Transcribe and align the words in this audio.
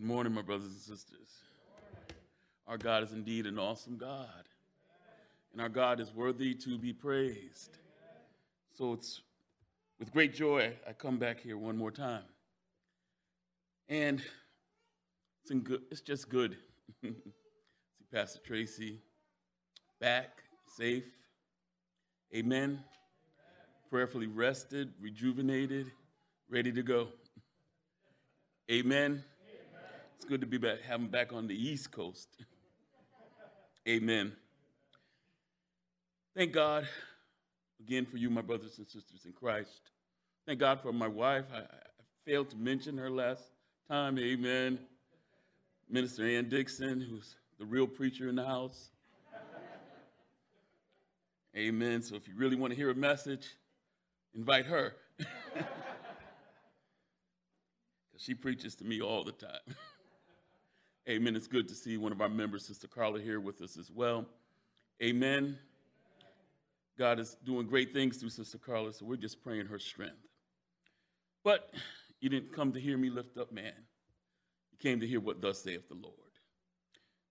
Good 0.00 0.08
morning, 0.08 0.32
my 0.32 0.40
brothers 0.40 0.68
and 0.68 0.80
sisters. 0.80 1.28
Our 2.66 2.78
God 2.78 3.02
is 3.02 3.12
indeed 3.12 3.44
an 3.44 3.58
awesome 3.58 3.98
God, 3.98 4.48
and 5.52 5.60
our 5.60 5.68
God 5.68 6.00
is 6.00 6.10
worthy 6.14 6.54
to 6.54 6.78
be 6.78 6.94
praised. 6.94 7.76
So 8.72 8.94
it's 8.94 9.20
with 9.98 10.10
great 10.10 10.32
joy 10.32 10.72
I 10.88 10.94
come 10.94 11.18
back 11.18 11.38
here 11.38 11.58
one 11.58 11.76
more 11.76 11.90
time. 11.90 12.22
And 13.90 14.22
it's, 15.42 15.50
good, 15.50 15.82
it's 15.90 16.00
just 16.00 16.30
good. 16.30 16.56
See 17.02 17.12
Pastor 18.10 18.40
Tracy 18.42 19.00
back, 20.00 20.30
safe. 20.78 21.04
Amen. 22.34 22.82
Prayerfully 23.90 24.28
rested, 24.28 24.94
rejuvenated, 24.98 25.92
ready 26.48 26.72
to 26.72 26.82
go. 26.82 27.08
Amen. 28.70 29.22
It's 30.20 30.28
good 30.28 30.42
to 30.42 30.46
be 30.46 30.58
back, 30.58 30.82
having 30.82 31.06
back 31.06 31.32
on 31.32 31.46
the 31.46 31.54
East 31.54 31.90
Coast. 31.90 32.28
Amen. 33.88 34.32
Thank 36.36 36.52
God 36.52 36.86
again 37.80 38.04
for 38.04 38.18
you, 38.18 38.28
my 38.28 38.42
brothers 38.42 38.76
and 38.76 38.86
sisters 38.86 39.22
in 39.24 39.32
Christ. 39.32 39.80
Thank 40.46 40.60
God 40.60 40.82
for 40.82 40.92
my 40.92 41.08
wife. 41.08 41.46
I, 41.54 41.60
I 41.60 41.64
failed 42.26 42.50
to 42.50 42.56
mention 42.58 42.98
her 42.98 43.10
last 43.10 43.44
time. 43.88 44.18
Amen. 44.18 44.78
Minister 45.88 46.26
Ann 46.26 46.50
Dixon, 46.50 47.00
who's 47.00 47.36
the 47.58 47.64
real 47.64 47.86
preacher 47.86 48.28
in 48.28 48.34
the 48.34 48.44
house. 48.44 48.90
Amen. 51.56 52.02
So 52.02 52.14
if 52.14 52.28
you 52.28 52.34
really 52.36 52.56
want 52.56 52.72
to 52.72 52.76
hear 52.76 52.90
a 52.90 52.94
message, 52.94 53.56
invite 54.34 54.66
her. 54.66 54.92
Because 58.12 58.22
she 58.22 58.34
preaches 58.34 58.74
to 58.74 58.84
me 58.84 59.00
all 59.00 59.24
the 59.24 59.32
time. 59.32 59.60
Amen. 61.08 61.34
It's 61.34 61.46
good 61.46 61.66
to 61.68 61.74
see 61.74 61.96
one 61.96 62.12
of 62.12 62.20
our 62.20 62.28
members, 62.28 62.66
Sister 62.66 62.86
Carla, 62.86 63.20
here 63.20 63.40
with 63.40 63.62
us 63.62 63.78
as 63.78 63.90
well. 63.90 64.26
Amen. 65.02 65.58
God 66.98 67.18
is 67.18 67.36
doing 67.44 67.66
great 67.66 67.94
things 67.94 68.18
through 68.18 68.28
Sister 68.28 68.58
Carla, 68.58 68.92
so 68.92 69.06
we're 69.06 69.16
just 69.16 69.42
praying 69.42 69.66
her 69.66 69.78
strength. 69.78 70.28
But 71.42 71.72
you 72.20 72.28
didn't 72.28 72.52
come 72.52 72.72
to 72.72 72.80
hear 72.80 72.98
me 72.98 73.08
lift 73.08 73.38
up 73.38 73.50
man. 73.50 73.72
You 74.72 74.78
came 74.78 75.00
to 75.00 75.06
hear 75.06 75.20
what 75.20 75.40
thus 75.40 75.62
saith 75.62 75.88
the 75.88 75.94
Lord. 75.94 76.14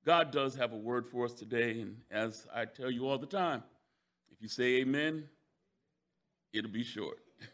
God 0.03 0.31
does 0.31 0.55
have 0.55 0.73
a 0.73 0.77
word 0.77 1.05
for 1.05 1.25
us 1.25 1.33
today, 1.33 1.81
and 1.81 1.97
as 2.09 2.47
I 2.53 2.65
tell 2.65 2.89
you 2.89 3.07
all 3.07 3.19
the 3.19 3.27
time, 3.27 3.63
if 4.31 4.41
you 4.41 4.47
say 4.47 4.77
amen, 4.77 5.25
it'll 6.53 6.71
be 6.71 6.83
short. 6.83 7.19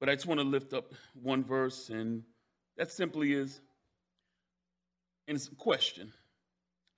but 0.00 0.08
I 0.08 0.14
just 0.14 0.26
want 0.26 0.40
to 0.40 0.46
lift 0.46 0.72
up 0.72 0.94
one 1.12 1.44
verse, 1.44 1.90
and 1.90 2.22
that 2.76 2.90
simply 2.90 3.32
is, 3.32 3.60
and 5.28 5.36
it's 5.36 5.48
a 5.48 5.54
question 5.54 6.12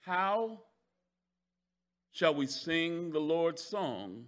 How 0.00 0.60
shall 2.12 2.34
we 2.34 2.46
sing 2.46 3.10
the 3.10 3.20
Lord's 3.20 3.62
song? 3.62 4.26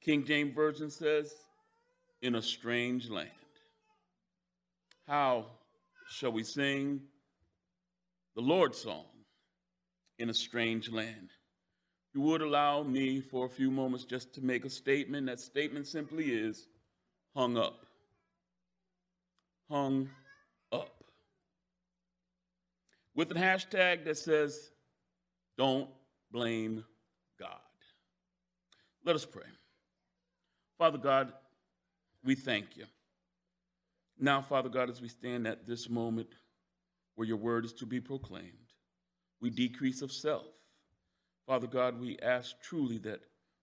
King 0.00 0.26
James 0.26 0.54
Version 0.54 0.90
says, 0.90 1.32
in 2.20 2.34
a 2.34 2.42
strange 2.42 3.08
land. 3.08 3.30
How 5.06 5.46
shall 6.10 6.32
we 6.32 6.44
sing 6.44 7.00
the 8.36 8.42
Lord's 8.42 8.78
song 8.78 9.06
in 10.18 10.28
a 10.28 10.34
strange 10.34 10.90
land? 10.90 11.30
you 12.14 12.20
would 12.20 12.42
allow 12.42 12.82
me 12.84 13.20
for 13.20 13.44
a 13.44 13.48
few 13.48 13.70
moments 13.70 14.04
just 14.04 14.32
to 14.34 14.40
make 14.40 14.64
a 14.64 14.70
statement. 14.70 15.26
That 15.26 15.40
statement 15.40 15.86
simply 15.86 16.26
is 16.26 16.68
hung 17.34 17.58
up. 17.58 17.83
Hung 19.70 20.08
up. 20.72 21.04
With 23.14 23.30
a 23.30 23.34
hashtag 23.34 24.04
that 24.04 24.18
says, 24.18 24.70
don't 25.56 25.88
blame 26.30 26.84
God. 27.38 27.48
Let 29.04 29.16
us 29.16 29.24
pray. 29.24 29.42
Father 30.78 30.98
God, 30.98 31.32
we 32.24 32.34
thank 32.34 32.76
you. 32.76 32.84
Now, 34.18 34.42
Father 34.42 34.68
God, 34.68 34.90
as 34.90 35.00
we 35.00 35.08
stand 35.08 35.46
at 35.46 35.66
this 35.66 35.88
moment 35.88 36.28
where 37.14 37.28
your 37.28 37.36
word 37.36 37.64
is 37.64 37.72
to 37.74 37.86
be 37.86 38.00
proclaimed, 38.00 38.72
we 39.40 39.50
decrease 39.50 40.02
of 40.02 40.10
self 40.10 40.46
Father 41.46 41.66
God, 41.66 42.00
we 42.00 42.18
ask 42.20 42.58
truly 42.62 42.98
that 42.98 43.20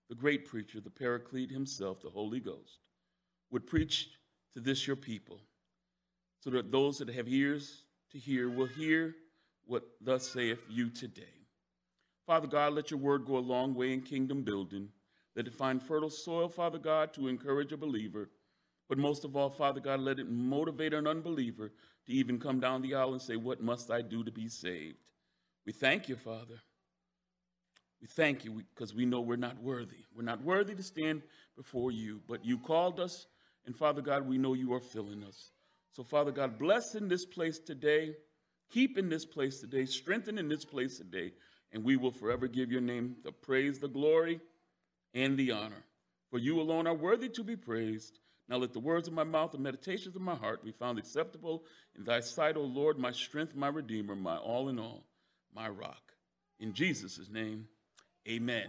the 0.08 0.14
great 0.14 0.46
preacher, 0.46 0.80
the 0.80 0.90
Paraclete 0.90 1.50
himself, 1.50 2.00
the 2.00 2.10
Holy 2.10 2.38
Ghost, 2.38 2.78
would 3.50 3.66
preach 3.66 4.10
to 4.54 4.60
this 4.60 4.86
your 4.86 4.96
people, 4.96 5.40
so 6.42 6.50
that 6.50 6.72
those 6.72 6.98
that 6.98 7.08
have 7.08 7.28
ears 7.28 7.84
to 8.10 8.18
hear 8.18 8.50
will 8.50 8.66
hear 8.66 9.14
what 9.66 9.84
thus 10.00 10.28
saith 10.28 10.60
you 10.68 10.90
today. 10.90 11.22
Father 12.26 12.48
God, 12.48 12.74
let 12.74 12.90
your 12.90 13.00
word 13.00 13.24
go 13.24 13.36
a 13.36 13.38
long 13.38 13.74
way 13.74 13.92
in 13.92 14.00
kingdom 14.00 14.42
building. 14.42 14.88
Let 15.36 15.46
it 15.46 15.54
find 15.54 15.82
fertile 15.82 16.10
soil, 16.10 16.48
Father 16.48 16.78
God, 16.78 17.14
to 17.14 17.28
encourage 17.28 17.72
a 17.72 17.76
believer. 17.76 18.28
But 18.88 18.98
most 18.98 19.24
of 19.24 19.36
all, 19.36 19.50
Father 19.50 19.80
God, 19.80 20.00
let 20.00 20.18
it 20.18 20.28
motivate 20.28 20.92
an 20.92 21.06
unbeliever 21.06 21.72
to 22.06 22.12
even 22.12 22.38
come 22.38 22.60
down 22.60 22.82
the 22.82 22.94
aisle 22.94 23.12
and 23.12 23.22
say, 23.22 23.36
What 23.36 23.62
must 23.62 23.90
I 23.90 24.02
do 24.02 24.24
to 24.24 24.30
be 24.30 24.48
saved? 24.48 24.98
We 25.64 25.72
thank 25.72 26.08
you, 26.08 26.16
Father. 26.16 26.60
We 28.00 28.08
thank 28.08 28.44
you 28.44 28.62
because 28.74 28.92
we 28.94 29.06
know 29.06 29.20
we're 29.20 29.36
not 29.36 29.62
worthy. 29.62 30.04
We're 30.14 30.24
not 30.24 30.42
worthy 30.42 30.74
to 30.74 30.82
stand 30.82 31.22
before 31.56 31.92
you, 31.92 32.20
but 32.26 32.44
you 32.44 32.58
called 32.58 32.98
us, 32.98 33.26
and 33.64 33.76
Father 33.76 34.02
God, 34.02 34.28
we 34.28 34.38
know 34.38 34.54
you 34.54 34.74
are 34.74 34.80
filling 34.80 35.22
us. 35.22 35.52
So, 35.92 36.02
Father 36.02 36.32
God, 36.32 36.58
bless 36.58 36.94
in 36.94 37.08
this 37.08 37.24
place 37.24 37.58
today, 37.58 38.14
keep 38.70 38.96
in 38.96 39.08
this 39.08 39.26
place 39.26 39.60
today, 39.60 39.84
strengthen 39.84 40.38
in 40.38 40.48
this 40.48 40.64
place 40.64 40.96
today, 40.96 41.32
and 41.72 41.84
we 41.84 41.96
will 41.96 42.10
forever 42.10 42.48
give 42.48 42.72
your 42.72 42.80
name 42.80 43.16
the 43.22 43.32
praise, 43.32 43.78
the 43.78 43.88
glory, 43.88 44.40
and 45.14 45.36
the 45.36 45.50
honor. 45.50 45.84
For 46.30 46.38
you 46.38 46.60
alone 46.60 46.86
are 46.86 46.94
worthy 46.94 47.28
to 47.30 47.44
be 47.44 47.56
praised. 47.56 48.20
Now 48.48 48.56
let 48.56 48.72
the 48.72 48.80
words 48.80 49.06
of 49.06 49.14
my 49.14 49.24
mouth 49.24 49.54
and 49.54 49.62
meditations 49.62 50.16
of 50.16 50.22
my 50.22 50.34
heart 50.34 50.64
be 50.64 50.72
found 50.72 50.98
acceptable 50.98 51.64
in 51.96 52.04
thy 52.04 52.20
sight, 52.20 52.56
O 52.56 52.62
Lord, 52.62 52.98
my 52.98 53.12
strength, 53.12 53.54
my 53.54 53.68
redeemer, 53.68 54.16
my 54.16 54.36
all 54.36 54.68
in 54.68 54.78
all, 54.78 55.04
my 55.54 55.68
rock. 55.68 56.12
In 56.58 56.72
Jesus' 56.72 57.28
name, 57.30 57.68
Amen. 58.28 58.68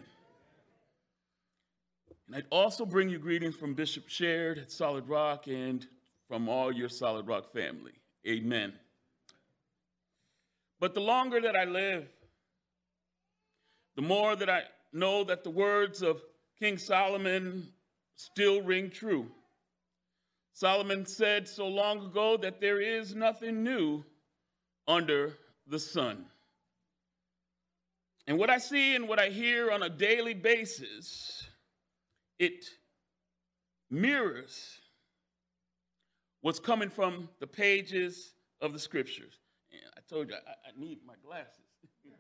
And 2.28 2.36
I'd 2.36 2.46
also 2.50 2.86
bring 2.86 3.10
you 3.10 3.20
greetings 3.20 3.56
from 3.56 3.76
Bishop 3.76 4.10
Shared 4.10 4.58
at 4.58 4.72
Solid 4.72 5.08
Rock 5.08 5.48
and 5.48 5.86
from 6.28 6.50
all 6.50 6.72
your 6.72 6.90
Solid 6.90 7.28
Rock 7.28 7.52
family. 7.54 7.94
Amen. 8.28 8.74
But 10.80 10.94
the 10.94 11.02
longer 11.02 11.40
that 11.42 11.56
I 11.56 11.66
live, 11.66 12.08
the 13.96 14.02
more 14.02 14.36
that 14.36 14.50
I 14.50 14.64
know 14.92 15.24
that 15.24 15.44
the 15.44 15.50
words 15.50 16.02
of 16.02 16.22
King 16.60 16.78
Solomon 16.78 17.68
still 18.16 18.62
ring 18.62 18.90
true. 18.90 19.28
Solomon 20.54 21.06
said 21.06 21.48
so 21.48 21.68
long 21.68 22.06
ago 22.06 22.38
that 22.38 22.62
there 22.62 22.80
is 22.80 23.16
nothing 23.16 23.64
new 23.64 24.04
under 24.88 25.34
the 25.68 25.80
sun. 25.80 26.26
And 28.28 28.38
what 28.38 28.50
I 28.50 28.58
see 28.58 28.96
and 28.96 29.08
what 29.08 29.20
I 29.20 29.30
hear 29.30 29.72
on 29.72 29.84
a 29.84 29.90
daily 29.90 30.34
basis, 30.34 31.46
it 32.40 32.66
mirrors 33.90 34.80
what's 36.44 36.60
coming 36.60 36.90
from 36.90 37.28
the 37.40 37.48
pages 37.48 38.34
of 38.62 38.74
the 38.74 38.80
scriptures. 38.80 39.40
And 39.72 39.82
I 39.98 40.02
told 40.08 40.30
you 40.30 40.36
I, 40.36 40.52
I 40.52 40.72
need 40.78 41.00
my 41.08 41.16
glasses. 41.26 41.64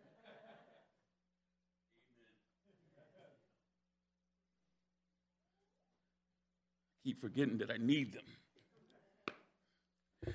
keep 7.03 7.19
forgetting 7.19 7.57
that 7.57 7.69
I 7.69 7.75
need 7.77 8.13
them. 8.13 8.23
Uh, 10.25 10.31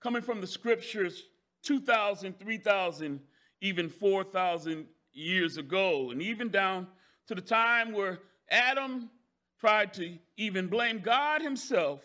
coming 0.00 0.22
from 0.22 0.40
the 0.40 0.46
scriptures 0.46 1.24
2,000, 1.64 2.38
3,000, 2.38 3.20
even 3.60 3.88
4,000 3.88 4.86
years 5.12 5.56
ago, 5.56 6.12
and 6.12 6.22
even 6.22 6.50
down 6.50 6.86
to 7.26 7.34
the 7.34 7.40
time 7.40 7.92
where 7.92 8.20
Adam 8.52 9.10
tried 9.58 9.94
to 9.94 10.18
even 10.36 10.68
blame 10.68 11.00
God 11.00 11.40
himself 11.40 12.02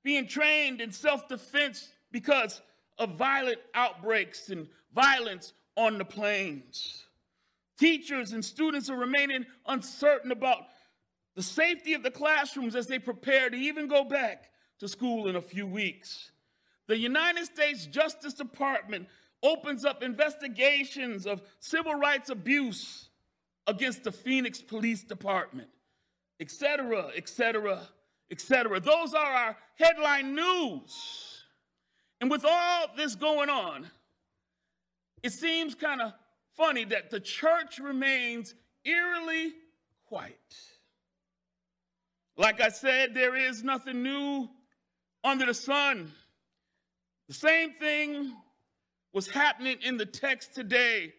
being 0.03 0.27
trained 0.27 0.81
in 0.81 0.91
self 0.91 1.27
defense 1.27 1.89
because 2.11 2.61
of 2.97 3.17
violent 3.17 3.59
outbreaks 3.73 4.49
and 4.49 4.67
violence 4.93 5.53
on 5.75 5.97
the 5.97 6.05
planes. 6.05 7.03
Teachers 7.77 8.31
and 8.31 8.43
students 8.43 8.89
are 8.89 8.97
remaining 8.97 9.45
uncertain 9.67 10.31
about 10.31 10.59
the 11.35 11.43
safety 11.43 11.93
of 11.93 12.03
the 12.03 12.11
classrooms 12.11 12.75
as 12.75 12.87
they 12.87 12.99
prepare 12.99 13.49
to 13.49 13.57
even 13.57 13.87
go 13.87 14.03
back 14.03 14.49
to 14.79 14.87
school 14.87 15.27
in 15.27 15.35
a 15.35 15.41
few 15.41 15.67
weeks. 15.67 16.31
The 16.87 16.97
United 16.97 17.45
States 17.45 17.85
Justice 17.85 18.33
Department 18.33 19.07
opens 19.43 19.85
up 19.85 20.01
investigations 20.01 21.27
of 21.27 21.41
civil 21.59 21.95
rights 21.95 22.29
abuse 22.29 23.09
against 23.67 24.03
the 24.03 24.11
Phoenix 24.11 24.61
Police 24.61 25.03
Department, 25.03 25.69
etc., 26.39 27.11
etc., 27.15 27.81
etc. 28.31 28.79
Those 28.79 29.13
are 29.13 29.33
our 29.33 29.57
headline 29.75 30.35
news. 30.35 31.43
And 32.21 32.31
with 32.31 32.45
all 32.45 32.87
this 32.95 33.15
going 33.15 33.49
on, 33.49 33.87
it 35.21 35.33
seems 35.33 35.75
kind 35.75 36.01
of 36.01 36.13
funny 36.55 36.85
that 36.85 37.09
the 37.09 37.19
church 37.19 37.79
remains 37.79 38.55
eerily 38.85 39.53
quiet. 40.07 40.39
Like 42.37 42.61
I 42.61 42.69
said, 42.69 43.13
there 43.13 43.35
is 43.35 43.63
nothing 43.63 44.03
new 44.03 44.49
under 45.23 45.45
the 45.45 45.53
sun. 45.53 46.11
The 47.27 47.33
same 47.33 47.73
thing 47.73 48.33
was 49.13 49.29
happening 49.29 49.77
in 49.81 49.97
the 49.97 50.05
text 50.05 50.53
today 50.53 51.13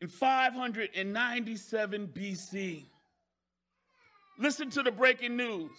in 0.00 0.08
597 0.08 2.08
BC. 2.08 2.84
Listen 4.38 4.70
to 4.70 4.82
the 4.82 4.92
breaking 4.92 5.36
news. 5.36 5.70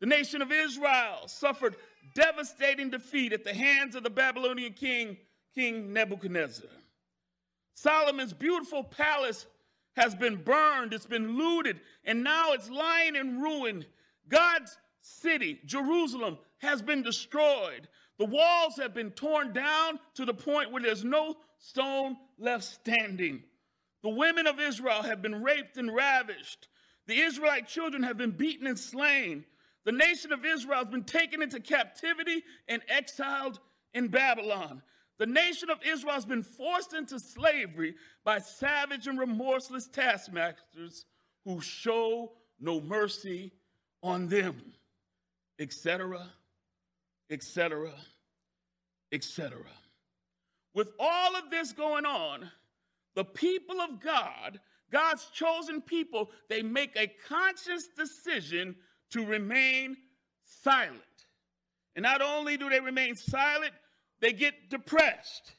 The 0.00 0.06
nation 0.06 0.42
of 0.42 0.52
Israel 0.52 1.22
suffered 1.26 1.76
devastating 2.14 2.90
defeat 2.90 3.32
at 3.32 3.44
the 3.44 3.54
hands 3.54 3.94
of 3.94 4.02
the 4.02 4.10
Babylonian 4.10 4.74
king, 4.74 5.16
King 5.54 5.92
Nebuchadnezzar. 5.92 6.68
Solomon's 7.74 8.32
beautiful 8.32 8.84
palace 8.84 9.46
has 9.96 10.14
been 10.14 10.36
burned, 10.36 10.92
it's 10.92 11.06
been 11.06 11.36
looted, 11.36 11.80
and 12.04 12.24
now 12.24 12.52
it's 12.52 12.70
lying 12.70 13.16
in 13.16 13.40
ruin. 13.40 13.84
God's 14.28 14.76
city, 15.00 15.60
Jerusalem, 15.64 16.38
has 16.58 16.82
been 16.82 17.02
destroyed. 17.02 17.88
The 18.18 18.26
walls 18.26 18.76
have 18.76 18.94
been 18.94 19.10
torn 19.10 19.52
down 19.52 19.98
to 20.14 20.24
the 20.24 20.34
point 20.34 20.72
where 20.72 20.82
there's 20.82 21.04
no 21.04 21.36
stone 21.58 22.16
left 22.38 22.64
standing. 22.64 23.42
The 24.02 24.10
women 24.10 24.46
of 24.46 24.60
Israel 24.60 25.02
have 25.02 25.22
been 25.22 25.42
raped 25.42 25.76
and 25.76 25.94
ravished. 25.94 26.68
The 27.06 27.20
Israelite 27.20 27.68
children 27.68 28.02
have 28.02 28.16
been 28.16 28.30
beaten 28.30 28.66
and 28.66 28.78
slain. 28.78 29.44
The 29.84 29.92
nation 29.92 30.32
of 30.32 30.44
Israel 30.44 30.78
has 30.78 30.88
been 30.88 31.04
taken 31.04 31.42
into 31.42 31.60
captivity 31.60 32.42
and 32.68 32.82
exiled 32.88 33.60
in 33.92 34.08
Babylon. 34.08 34.82
The 35.18 35.26
nation 35.26 35.70
of 35.70 35.78
Israel 35.86 36.14
has 36.14 36.26
been 36.26 36.42
forced 36.42 36.92
into 36.92 37.20
slavery 37.20 37.94
by 38.24 38.40
savage 38.40 39.06
and 39.06 39.18
remorseless 39.18 39.86
taskmasters 39.86 41.04
who 41.44 41.60
show 41.60 42.32
no 42.60 42.80
mercy 42.80 43.52
on 44.02 44.28
them, 44.28 44.72
etc 45.58 46.26
etc., 47.30 47.90
etc. 49.12 49.58
With 50.74 50.88
all 50.98 51.36
of 51.36 51.50
this 51.50 51.72
going 51.72 52.06
on, 52.06 52.50
the 53.14 53.24
people 53.24 53.80
of 53.80 54.00
God, 54.00 54.60
God's 54.90 55.26
chosen 55.32 55.80
people, 55.80 56.30
they 56.48 56.62
make 56.62 56.96
a 56.96 57.12
conscious 57.28 57.88
decision 57.96 58.76
to 59.10 59.24
remain 59.24 59.96
silent. 60.44 61.00
And 61.96 62.02
not 62.02 62.22
only 62.22 62.56
do 62.56 62.68
they 62.68 62.80
remain 62.80 63.14
silent, 63.14 63.72
they 64.24 64.32
get 64.32 64.70
depressed. 64.70 65.52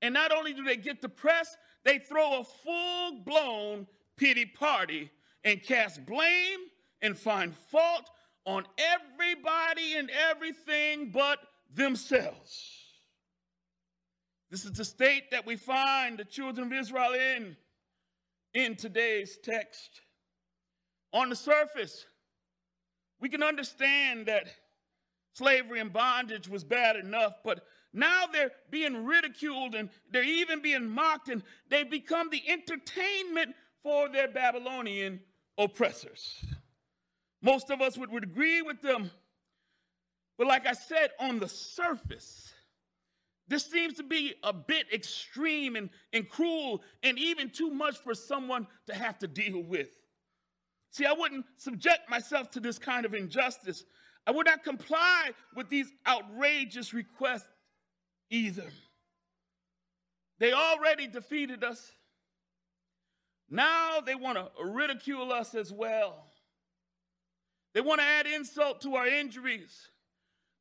And 0.00 0.14
not 0.14 0.30
only 0.30 0.52
do 0.52 0.62
they 0.62 0.76
get 0.76 1.02
depressed, 1.02 1.56
they 1.82 1.98
throw 1.98 2.38
a 2.38 2.44
full 2.44 3.24
blown 3.24 3.88
pity 4.16 4.46
party 4.46 5.10
and 5.42 5.60
cast 5.60 6.06
blame 6.06 6.60
and 7.02 7.18
find 7.18 7.52
fault 7.52 8.08
on 8.44 8.64
everybody 8.78 9.96
and 9.96 10.08
everything 10.30 11.10
but 11.10 11.40
themselves. 11.74 12.84
This 14.52 14.64
is 14.64 14.70
the 14.74 14.84
state 14.84 15.32
that 15.32 15.44
we 15.44 15.56
find 15.56 16.16
the 16.16 16.24
children 16.24 16.68
of 16.68 16.72
Israel 16.72 17.12
in 17.12 17.56
in 18.54 18.76
today's 18.76 19.36
text. 19.42 20.00
On 21.12 21.28
the 21.28 21.34
surface, 21.34 22.06
we 23.20 23.28
can 23.28 23.42
understand 23.42 24.26
that 24.26 24.46
slavery 25.32 25.80
and 25.80 25.92
bondage 25.92 26.48
was 26.48 26.62
bad 26.62 26.94
enough, 26.94 27.34
but 27.44 27.64
now 27.96 28.24
they're 28.30 28.52
being 28.70 29.04
ridiculed 29.04 29.74
and 29.74 29.88
they're 30.10 30.22
even 30.22 30.60
being 30.60 30.88
mocked, 30.88 31.28
and 31.28 31.42
they 31.70 31.82
become 31.82 32.28
the 32.30 32.42
entertainment 32.46 33.54
for 33.82 34.08
their 34.08 34.28
Babylonian 34.28 35.20
oppressors. 35.56 36.44
Most 37.42 37.70
of 37.70 37.80
us 37.80 37.96
would, 37.96 38.10
would 38.10 38.24
agree 38.24 38.60
with 38.60 38.82
them. 38.82 39.10
But 40.36 40.46
like 40.46 40.66
I 40.66 40.72
said, 40.72 41.10
on 41.18 41.38
the 41.38 41.48
surface, 41.48 42.52
this 43.48 43.64
seems 43.64 43.94
to 43.94 44.02
be 44.02 44.34
a 44.42 44.52
bit 44.52 44.86
extreme 44.92 45.76
and, 45.76 45.88
and 46.12 46.28
cruel 46.28 46.82
and 47.02 47.18
even 47.18 47.48
too 47.48 47.70
much 47.70 47.96
for 47.98 48.14
someone 48.14 48.66
to 48.88 48.94
have 48.94 49.18
to 49.20 49.28
deal 49.28 49.62
with. 49.62 49.88
See, 50.90 51.06
I 51.06 51.12
wouldn't 51.12 51.46
subject 51.56 52.10
myself 52.10 52.50
to 52.52 52.60
this 52.60 52.78
kind 52.78 53.06
of 53.06 53.14
injustice. 53.14 53.84
I 54.26 54.32
would 54.32 54.46
not 54.46 54.64
comply 54.64 55.30
with 55.54 55.68
these 55.68 55.92
outrageous 56.06 56.92
requests 56.92 57.46
either. 58.30 58.70
They 60.38 60.52
already 60.52 61.06
defeated 61.06 61.64
us. 61.64 61.92
Now 63.48 64.00
they 64.00 64.14
want 64.14 64.38
to 64.38 64.64
ridicule 64.64 65.32
us 65.32 65.54
as 65.54 65.72
well. 65.72 66.26
They 67.74 67.80
want 67.80 68.00
to 68.00 68.06
add 68.06 68.26
insult 68.26 68.80
to 68.82 68.96
our 68.96 69.06
injuries. 69.06 69.90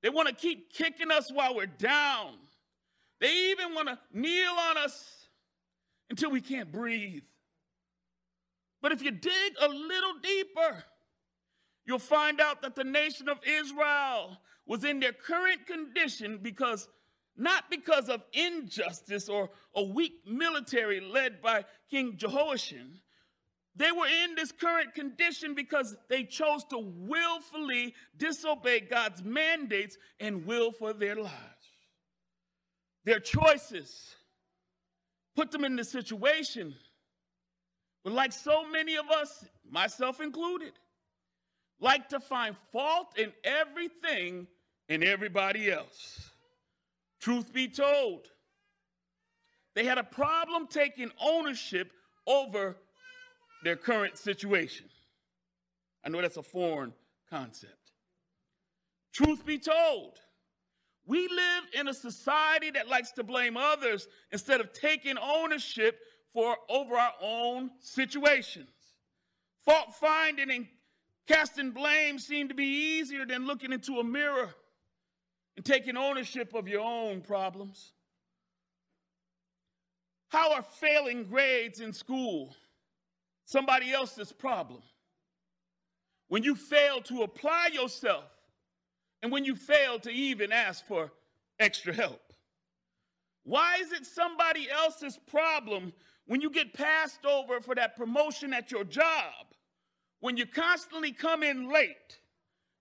They 0.02 0.10
want 0.10 0.28
to 0.28 0.36
keep 0.36 0.74
kicking 0.74 1.12
us 1.12 1.32
while 1.32 1.56
we're 1.56 1.66
down. 1.66 2.34
They 3.20 3.52
even 3.52 3.74
want 3.74 3.88
to 3.88 3.98
kneel 4.14 4.52
on 4.52 4.78
us 4.78 5.28
until 6.10 6.30
we 6.30 6.42
can't 6.42 6.72
breathe. 6.72 7.24
But 8.82 8.92
if 8.92 9.02
you 9.02 9.12
dig 9.12 9.54
a 9.62 9.68
little 9.68 10.14
deeper, 10.22 10.84
you'll 11.86 11.98
find 11.98 12.40
out 12.40 12.62
that 12.62 12.76
the 12.76 12.84
nation 12.84 13.30
of 13.30 13.40
Israel 13.44 14.38
was 14.68 14.84
in 14.84 15.00
their 15.00 15.14
current 15.14 15.66
condition 15.66 16.40
because 16.42 16.88
not 17.38 17.70
because 17.70 18.10
of 18.10 18.24
injustice 18.34 19.30
or 19.30 19.50
a 19.76 19.84
weak 19.84 20.22
military 20.26 21.00
led 21.02 21.42
by 21.42 21.66
King 21.90 22.16
Jehoiakim, 22.18 23.02
They 23.76 23.92
were 23.92 24.08
in 24.08 24.36
this 24.36 24.54
current 24.54 24.94
condition 24.94 25.54
because 25.54 25.96
they 26.08 26.24
chose 26.24 26.64
to 26.70 26.78
willfully 26.80 27.94
disobey 28.16 28.80
God's 28.80 29.22
mandates 29.22 29.98
and 30.20 30.46
will 30.46 30.72
for 30.72 30.94
their 30.94 31.16
lives. 31.16 31.34
Their 33.04 33.20
choices 33.20 34.16
put 35.36 35.52
them 35.52 35.66
in 35.66 35.76
this 35.76 35.92
situation. 35.92 36.74
But 38.04 38.14
like 38.14 38.32
so 38.32 38.66
many 38.70 38.96
of 38.96 39.10
us, 39.10 39.46
myself 39.70 40.22
included, 40.22 40.72
like 41.82 42.08
to 42.10 42.22
find 42.22 42.56
fault 42.72 43.18
in 43.18 43.34
everything 43.44 44.48
and 44.88 45.04
everybody 45.04 45.70
else. 45.70 46.25
Truth 47.26 47.54
be 47.54 47.68
told, 47.68 48.28
they 49.74 49.84
had 49.84 49.98
a 49.98 50.04
problem 50.04 50.68
taking 50.68 51.10
ownership 51.20 51.92
over 52.28 52.78
their 53.64 53.76
current 53.76 54.16
situation. 54.20 54.86
I 56.04 56.10
know 56.10 56.22
that's 56.22 56.38
a 56.38 56.44
foreign 56.44 56.94
concept. 57.32 57.94
Truth 59.12 59.44
be 59.44 59.58
told, 59.58 60.20
we 61.08 61.28
live 61.28 61.64
in 61.74 61.88
a 61.88 61.96
society 61.96 62.70
that 62.70 62.90
likes 62.90 63.12
to 63.14 63.24
blame 63.24 63.58
others 63.58 64.08
instead 64.32 64.62
of 64.62 64.72
taking 64.72 65.18
ownership 65.18 65.98
for 66.32 66.56
over 66.70 66.94
our 66.94 67.14
own 67.20 67.72
situations. 67.80 68.70
Fault 69.66 69.96
finding 69.96 70.52
and 70.52 70.68
casting 71.28 71.72
blame 71.72 72.20
seem 72.20 72.50
to 72.50 72.54
be 72.54 73.00
easier 73.00 73.26
than 73.26 73.48
looking 73.48 73.74
into 73.74 74.00
a 74.00 74.04
mirror 74.04 74.54
and 75.56 75.66
taking 75.66 75.98
ownership 75.98 76.54
of 76.54 76.68
your 76.68 76.82
own 76.82 77.22
problems. 77.22 77.94
How 80.30 80.54
are 80.54 80.64
failing 80.64 81.26
grades 81.26 81.80
in 81.80 81.94
school 81.94 82.56
somebody 83.46 83.94
else's 83.94 84.32
problem? 84.32 84.82
When 86.28 86.44
you 86.44 86.56
fail 86.56 87.02
to 87.04 87.22
apply 87.22 87.70
yourself 87.72 88.26
and 89.22 89.32
when 89.32 89.46
you 89.46 89.56
fail 89.56 90.00
to 90.00 90.10
even 90.10 90.52
ask 90.52 90.86
for 90.86 91.12
extra 91.60 91.94
help? 91.94 92.22
Why 93.44 93.78
is 93.80 93.92
it 93.92 94.06
somebody 94.06 94.70
else's 94.70 95.20
problem 95.28 95.94
when 96.26 96.42
you 96.42 96.50
get 96.50 96.74
passed 96.74 97.26
over 97.26 97.62
for 97.62 97.76
that 97.76 97.96
promotion 97.96 98.54
at 98.54 98.72
your 98.72 98.84
job, 98.84 99.46
when 100.20 100.38
you 100.38 100.46
constantly 100.46 101.12
come 101.12 101.44
in 101.44 101.72
late, 101.72 102.20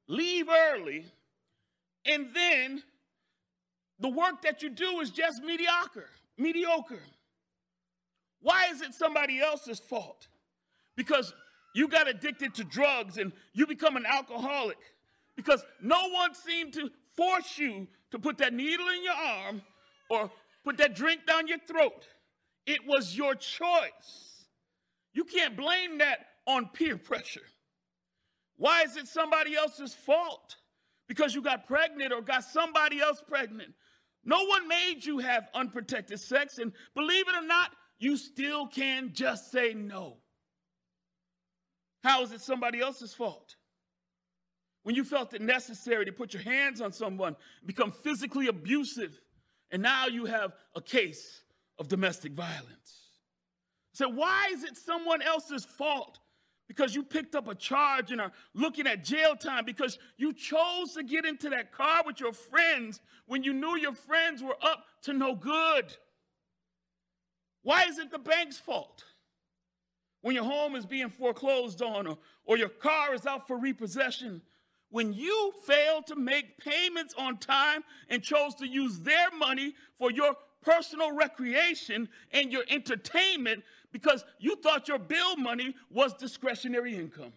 leave 0.09 0.49
early, 0.49 1.04
and 2.06 2.28
then 2.34 2.82
the 3.99 4.08
work 4.08 4.42
that 4.42 4.62
you 4.62 4.70
do 4.70 5.00
is 5.00 5.11
just 5.11 5.42
mediocre, 5.42 6.11
mediocre? 6.37 7.02
Why 8.40 8.66
is 8.70 8.82
it 8.82 8.94
somebody 8.94 9.40
else's 9.40 9.78
fault? 9.78 10.28
Because 10.96 11.32
you 11.75 11.88
got 11.88 12.08
addicted 12.08 12.54
to 12.54 12.64
drugs 12.64 13.18
and 13.18 13.32
you 13.52 13.66
become 13.66 13.96
an 13.96 14.04
alcoholic 14.06 14.78
because 15.37 15.64
no 15.80 16.08
one 16.11 16.34
seemed 16.34 16.73
to 16.75 16.90
force 17.16 17.58
you 17.58 17.88
to 18.11 18.18
put 18.18 18.38
that 18.38 18.52
needle 18.52 18.87
in 18.88 19.02
your 19.02 19.14
arm 19.14 19.62
or 20.11 20.30
put 20.62 20.76
that 20.76 20.94
drink 20.94 21.26
down 21.26 21.49
your 21.49 21.58
throat. 21.66 22.06
It 22.66 22.80
was 22.87 23.16
your 23.16 23.34
choice. 23.34 24.46
You 25.12 25.25
can't 25.25 25.56
blame 25.56 25.99
that 25.99 26.26
on 26.46 26.68
peer 26.73 26.96
pressure. 26.96 27.42
Why 28.56 28.82
is 28.82 28.96
it 28.96 29.08
somebody 29.08 29.56
else's 29.56 29.94
fault? 29.94 30.56
Because 31.08 31.34
you 31.34 31.42
got 31.42 31.66
pregnant 31.66 32.12
or 32.12 32.23
got 32.23 32.44
somebody 32.44 33.00
else 33.00 33.23
pregnant. 33.26 33.75
No 34.25 34.44
one 34.44 34.66
made 34.68 35.04
you 35.04 35.18
have 35.18 35.49
unprotected 35.54 36.18
sex, 36.18 36.58
and 36.58 36.73
believe 36.94 37.28
it 37.28 37.34
or 37.34 37.46
not, 37.46 37.73
you 37.99 38.16
still 38.16 38.66
can 38.66 39.11
just 39.12 39.52
say 39.52 39.75
no. 39.75 40.16
How 42.02 42.23
is 42.23 42.32
it 42.32 42.40
somebody 42.40 42.80
else's 42.80 43.12
fault? 43.12 43.56
when 44.84 44.94
you 44.94 45.02
felt 45.02 45.34
it 45.34 45.42
necessary 45.42 46.04
to 46.04 46.12
put 46.12 46.32
your 46.32 46.42
hands 46.42 46.80
on 46.80 46.92
someone, 46.92 47.34
become 47.66 47.90
physically 47.90 48.46
abusive, 48.46 49.18
and 49.73 49.82
now 49.82 50.06
you 50.06 50.26
have 50.26 50.52
a 50.76 50.80
case 50.80 51.42
of 51.78 51.88
domestic 51.88 52.32
violence. 52.32 53.11
So, 53.92 54.08
why 54.08 54.50
is 54.52 54.62
it 54.62 54.76
someone 54.76 55.23
else's 55.23 55.64
fault? 55.64 56.18
Because 56.66 56.94
you 56.94 57.02
picked 57.02 57.35
up 57.35 57.47
a 57.47 57.54
charge 57.54 58.11
and 58.11 58.21
are 58.21 58.33
looking 58.54 58.87
at 58.87 59.04
jail 59.04 59.37
time 59.37 59.64
because 59.64 59.99
you 60.16 60.33
chose 60.33 60.94
to 60.94 61.02
get 61.02 61.26
into 61.26 61.50
that 61.50 61.73
car 61.73 62.02
with 62.06 62.21
your 62.21 62.33
friends 62.33 63.00
when 63.26 63.42
you 63.42 63.52
knew 63.52 63.76
your 63.76 63.92
friends 63.92 64.42
were 64.42 64.56
up 64.62 64.85
to 65.02 65.12
no 65.12 65.35
good. 65.35 65.94
Why 67.62 67.85
is 67.85 67.99
it 67.99 68.11
the 68.11 68.18
bank's 68.18 68.59
fault? 68.59 69.04
When 70.23 70.35
your 70.35 70.44
home 70.44 70.75
is 70.75 70.87
being 70.87 71.11
foreclosed 71.11 71.83
on 71.83 72.06
or, 72.06 72.18
or 72.47 72.56
your 72.56 72.71
car 72.71 73.14
is 73.14 73.26
out 73.26 73.47
for 73.47 73.59
repossession 73.59 74.40
when 74.94 75.12
you 75.12 75.52
failed 75.66 76.06
to 76.06 76.14
make 76.14 76.56
payments 76.59 77.14
on 77.18 77.37
time 77.38 77.83
and 78.09 78.23
chose 78.23 78.54
to 78.54 78.64
use 78.64 79.00
their 79.00 79.28
money 79.37 79.75
for 79.99 80.12
your 80.12 80.37
personal 80.64 81.14
recreation 81.14 82.09
and 82.33 82.52
your 82.52 82.64
entertainment 82.68 83.62
because 83.92 84.25
you 84.38 84.56
thought 84.56 84.88
your 84.88 84.99
bill 84.99 85.37
money 85.37 85.75
was 85.90 86.14
discretionary 86.14 86.97
income. 86.97 87.33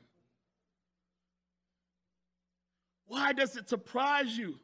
Why 3.05 3.33
does 3.33 3.55
it 3.55 3.69
surprise 3.69 4.37
you 4.37 4.59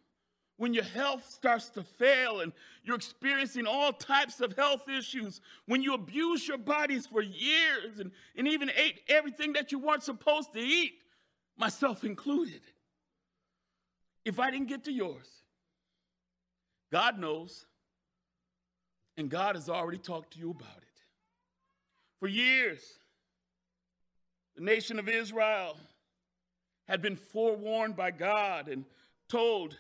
when 0.58 0.74
your 0.74 0.84
health 0.84 1.30
starts 1.30 1.70
to 1.72 1.84
fail 1.84 2.42
and 2.42 2.52
you're 2.84 2.96
experiencing 2.96 3.66
all 3.66 3.92
types 3.92 4.40
of 4.40 4.56
health 4.56 4.88
issues, 4.88 5.42
when 5.66 5.82
you 5.82 5.94
abuse 5.94 6.48
your 6.48 6.58
bodies 6.58 7.08
for 7.08 7.22
years 7.22 8.00
and, 8.00 8.12
and 8.36 8.48
even 8.48 8.70
ate 8.76 9.02
everything 9.08 9.54
that 9.54 9.72
you 9.72 9.80
weren't 9.80 10.04
supposed 10.04 10.54
to 10.54 10.60
eat, 10.60 10.94
myself 11.58 12.04
included? 12.04 12.62
if 14.26 14.40
I 14.40 14.52
didn't 14.52 14.68
get 14.68 14.86
to 14.86 14.92
yours? 14.92 15.28
God 16.92 17.20
knows, 17.20 17.66
and 19.18 19.30
God 19.30 19.56
has 19.56 19.70
already 19.70 19.98
talked 19.98 20.34
to 20.34 20.40
you 20.40 20.52
about 20.52 20.78
it. 20.78 21.02
For 22.20 22.28
years, 22.28 22.82
the 24.56 24.64
nation 24.64 25.00
of 25.00 25.10
Israel 25.10 25.78
had 26.88 27.02
been 27.02 27.16
forewarned 27.16 27.96
by 27.96 28.12
God 28.12 28.68
and 28.68 28.86
told 29.30 29.78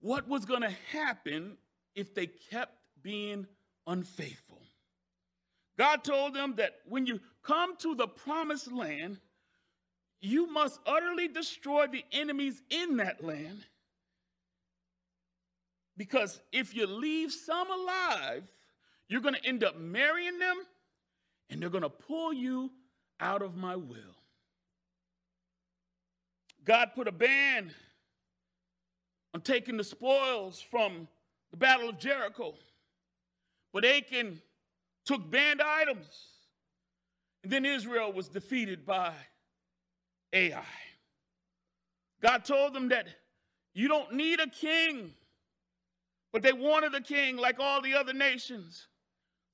what 0.00 0.28
was 0.28 0.44
going 0.44 0.62
to 0.62 0.74
happen 0.92 1.56
if 1.94 2.14
they 2.14 2.26
kept 2.26 2.74
being 3.02 3.46
unfaithful. 3.86 4.60
God 5.78 6.04
told 6.04 6.34
them 6.34 6.54
that 6.56 6.76
when 6.88 7.06
you 7.06 7.20
come 7.42 7.76
to 7.78 7.94
the 7.94 8.08
promised 8.08 8.72
land, 8.72 9.18
you 10.20 10.46
must 10.50 10.80
utterly 10.86 11.28
destroy 11.28 11.86
the 11.86 12.04
enemies 12.12 12.62
in 12.70 12.96
that 12.96 13.22
land. 13.22 13.64
Because 15.96 16.40
if 16.52 16.74
you 16.74 16.86
leave 16.86 17.32
some 17.32 17.70
alive, 17.70 18.44
you're 19.08 19.20
going 19.20 19.34
to 19.34 19.46
end 19.46 19.64
up 19.64 19.78
marrying 19.78 20.38
them 20.38 20.56
and 21.48 21.60
they're 21.60 21.70
going 21.70 21.82
to 21.82 21.88
pull 21.88 22.32
you 22.32 22.70
out 23.20 23.42
of 23.42 23.56
my 23.56 23.76
will. 23.76 24.16
God 26.64 26.90
put 26.94 27.06
a 27.06 27.12
ban 27.12 27.70
on 29.32 29.40
taking 29.40 29.76
the 29.76 29.84
spoils 29.84 30.60
from 30.60 31.06
the 31.50 31.56
Battle 31.56 31.88
of 31.88 31.98
Jericho. 31.98 32.54
But 33.72 33.84
Achan 33.84 34.40
took 35.04 35.30
banned 35.30 35.62
items. 35.62 36.06
And 37.42 37.52
then 37.52 37.64
Israel 37.64 38.12
was 38.12 38.28
defeated 38.28 38.84
by 38.84 39.12
Ai. 40.32 40.64
God 42.20 42.44
told 42.44 42.74
them 42.74 42.88
that 42.88 43.06
you 43.72 43.86
don't 43.86 44.14
need 44.14 44.40
a 44.40 44.48
king, 44.48 45.12
but 46.36 46.42
they 46.42 46.52
wanted 46.52 46.94
a 46.94 47.00
king 47.00 47.38
like 47.38 47.58
all 47.58 47.80
the 47.80 47.94
other 47.94 48.12
nations. 48.12 48.88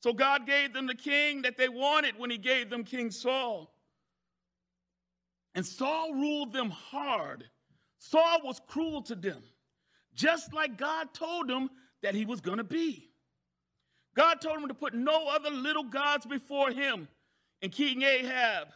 So 0.02 0.12
God 0.12 0.48
gave 0.48 0.72
them 0.72 0.88
the 0.88 0.96
king 0.96 1.42
that 1.42 1.56
they 1.56 1.68
wanted 1.68 2.18
when 2.18 2.28
he 2.28 2.38
gave 2.38 2.70
them 2.70 2.82
King 2.82 3.12
Saul. 3.12 3.72
And 5.54 5.64
Saul 5.64 6.12
ruled 6.12 6.52
them 6.52 6.70
hard. 6.70 7.44
Saul 8.00 8.40
was 8.42 8.60
cruel 8.66 9.00
to 9.02 9.14
them, 9.14 9.44
just 10.12 10.52
like 10.52 10.76
God 10.76 11.14
told 11.14 11.46
them 11.46 11.70
that 12.02 12.16
he 12.16 12.24
was 12.24 12.40
going 12.40 12.58
to 12.58 12.64
be. 12.64 13.12
God 14.16 14.40
told 14.40 14.58
him 14.58 14.66
to 14.66 14.74
put 14.74 14.92
no 14.92 15.28
other 15.28 15.50
little 15.50 15.84
gods 15.84 16.26
before 16.26 16.72
him. 16.72 17.06
And 17.62 17.70
King 17.70 18.02
Ahab 18.02 18.66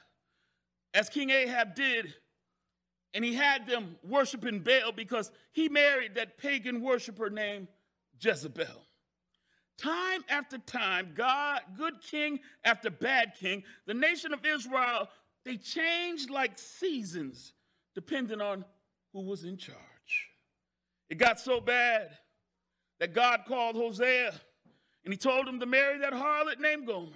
as 0.95 1.09
King 1.09 1.31
Ahab 1.31 1.75
did, 1.75 2.15
and 3.15 3.25
he 3.25 3.35
had 3.35 3.67
them 3.67 3.97
worshiping 4.05 4.61
Baal 4.61 4.93
because 4.93 5.33
he 5.51 5.69
married 5.69 6.15
that 6.15 6.39
pagan 6.39 6.81
worshiper 6.83 7.31
named 7.31 7.67
Jezebel. 8.21 8.83
Time 9.79 10.25
after 10.29 10.59
time, 10.59 11.13
God, 11.15 11.61
good 11.77 12.01
king 12.01 12.41
after 12.65 12.91
bad 12.91 13.35
king, 13.39 13.63
the 13.87 13.95
nation 13.95 14.33
of 14.33 14.45
Israel, 14.45 15.09
they 15.45 15.57
changed 15.57 16.31
like 16.31 16.59
seasons 16.59 17.53
depending 17.95 18.41
on 18.41 18.65
who 19.13 19.23
was 19.23 19.45
in 19.45 19.57
charge. 19.57 19.77
It 21.09 21.19
got 21.19 21.39
so 21.39 21.61
bad 21.61 22.11
that 23.01 23.15
God 23.15 23.43
called 23.47 23.77
Hosea 23.77 24.33
and 25.05 25.13
he 25.13 25.17
told 25.17 25.47
him 25.47 25.61
to 25.61 25.67
marry 25.67 25.99
that 25.99 26.13
harlot 26.13 26.59
named 26.59 26.87
Gomer. 26.87 27.13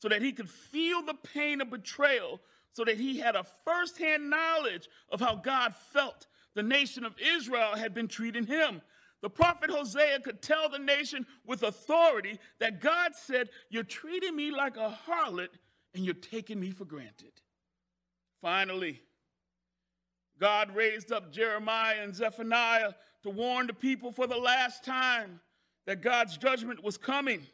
so 0.00 0.08
that 0.08 0.22
he 0.22 0.32
could 0.32 0.48
feel 0.48 1.02
the 1.02 1.14
pain 1.14 1.60
of 1.60 1.70
betrayal, 1.70 2.40
so 2.72 2.84
that 2.84 2.98
he 2.98 3.18
had 3.18 3.34
a 3.34 3.44
firsthand 3.64 4.30
knowledge 4.30 4.88
of 5.10 5.18
how 5.18 5.34
God 5.34 5.74
felt 5.92 6.26
the 6.54 6.62
nation 6.62 7.04
of 7.04 7.14
Israel 7.18 7.74
had 7.74 7.94
been 7.94 8.06
treating 8.06 8.46
him. 8.46 8.80
The 9.24 9.30
prophet 9.30 9.70
Hosea 9.70 10.20
could 10.20 10.42
tell 10.42 10.68
the 10.68 10.78
nation 10.78 11.24
with 11.46 11.62
authority 11.62 12.38
that 12.58 12.82
God 12.82 13.12
said, 13.14 13.48
You're 13.70 13.82
treating 13.82 14.36
me 14.36 14.50
like 14.50 14.76
a 14.76 14.94
harlot 15.08 15.48
and 15.94 16.04
you're 16.04 16.12
taking 16.12 16.60
me 16.60 16.72
for 16.72 16.84
granted. 16.84 17.32
Finally, 18.42 19.00
God 20.38 20.76
raised 20.76 21.10
up 21.10 21.32
Jeremiah 21.32 22.02
and 22.02 22.14
Zephaniah 22.14 22.92
to 23.22 23.30
warn 23.30 23.66
the 23.66 23.72
people 23.72 24.12
for 24.12 24.26
the 24.26 24.36
last 24.36 24.84
time 24.84 25.40
that 25.86 26.02
God's 26.02 26.36
judgment 26.36 26.84
was 26.84 26.98
coming, 26.98 27.46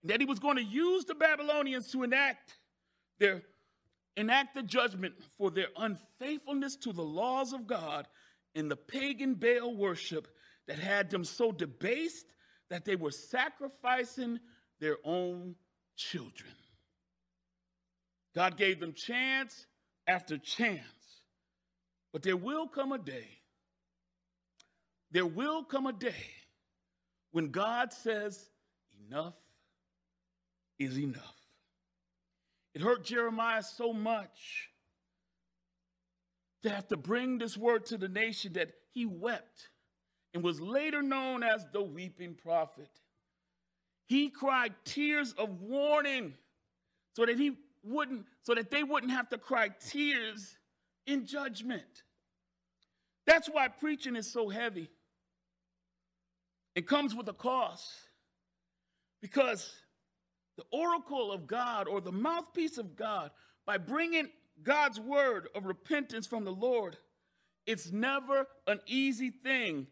and 0.00 0.10
that 0.10 0.20
he 0.20 0.26
was 0.26 0.38
going 0.38 0.56
to 0.56 0.64
use 0.64 1.04
the 1.04 1.14
Babylonians 1.14 1.92
to 1.92 2.02
enact 2.02 2.56
their 3.18 3.42
enact 4.16 4.54
the 4.54 4.62
judgment 4.62 5.16
for 5.36 5.50
their 5.50 5.68
unfaithfulness 5.76 6.76
to 6.76 6.94
the 6.94 7.04
laws 7.04 7.52
of 7.52 7.66
God 7.66 8.08
in 8.54 8.70
the 8.70 8.76
pagan 8.76 9.34
Baal 9.34 9.76
worship 9.76 10.28
that 10.68 10.78
had 10.78 11.10
them 11.10 11.24
so 11.24 11.50
debased 11.50 12.26
that 12.70 12.84
they 12.84 12.94
were 12.94 13.10
sacrificing 13.10 14.38
their 14.80 14.98
own 15.02 15.56
children. 15.96 16.52
God 18.34 18.56
gave 18.56 18.78
them 18.78 18.92
chance 18.92 19.66
after 20.06 20.38
chance. 20.38 20.82
But 22.12 22.22
there 22.22 22.36
will 22.36 22.68
come 22.68 22.92
a 22.92 22.98
day, 22.98 23.28
there 25.10 25.26
will 25.26 25.64
come 25.64 25.86
a 25.86 25.92
day 25.92 26.26
when 27.32 27.50
God 27.50 27.92
says, 27.92 28.48
enough 29.08 29.34
is 30.78 30.98
enough. 30.98 31.34
It 32.74 32.82
hurt 32.82 33.04
Jeremiah 33.04 33.62
so 33.62 33.92
much 33.92 34.70
to 36.62 36.70
have 36.70 36.86
to 36.88 36.96
bring 36.96 37.38
this 37.38 37.56
word 37.56 37.86
to 37.86 37.96
the 37.98 38.08
nation 38.08 38.52
that 38.54 38.70
he 38.92 39.06
wept 39.06 39.68
and 40.38 40.44
was 40.44 40.60
later 40.60 41.02
known 41.02 41.42
as 41.42 41.66
the 41.72 41.82
weeping 41.82 42.32
prophet. 42.32 42.88
He 44.06 44.28
cried 44.28 44.72
tears 44.84 45.32
of 45.36 45.60
warning 45.60 46.32
so 47.16 47.26
that 47.26 47.36
he 47.36 47.56
wouldn't 47.82 48.24
so 48.44 48.54
that 48.54 48.70
they 48.70 48.84
wouldn't 48.84 49.10
have 49.10 49.28
to 49.30 49.38
cry 49.38 49.70
tears 49.90 50.56
in 51.08 51.26
judgment. 51.26 52.04
That's 53.26 53.48
why 53.48 53.66
preaching 53.66 54.14
is 54.14 54.32
so 54.32 54.48
heavy. 54.48 54.88
It 56.76 56.86
comes 56.86 57.16
with 57.16 57.26
a 57.26 57.32
cost 57.32 57.90
because 59.20 59.68
the 60.56 60.62
oracle 60.70 61.32
of 61.32 61.48
God 61.48 61.88
or 61.88 62.00
the 62.00 62.12
mouthpiece 62.12 62.78
of 62.78 62.94
God, 62.94 63.32
by 63.66 63.76
bringing 63.76 64.28
God's 64.62 65.00
word 65.00 65.48
of 65.56 65.66
repentance 65.66 66.28
from 66.28 66.44
the 66.44 66.52
Lord, 66.52 66.96
it's 67.66 67.90
never 67.90 68.46
an 68.68 68.78
easy 68.86 69.30
thing 69.30 69.88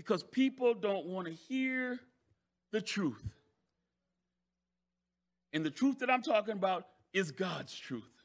because 0.00 0.22
people 0.22 0.72
don't 0.72 1.04
want 1.04 1.26
to 1.26 1.34
hear 1.34 2.00
the 2.72 2.80
truth. 2.80 3.22
And 5.52 5.62
the 5.62 5.70
truth 5.70 5.98
that 5.98 6.08
I'm 6.08 6.22
talking 6.22 6.54
about 6.54 6.86
is 7.12 7.30
God's 7.30 7.76
truth. 7.76 8.24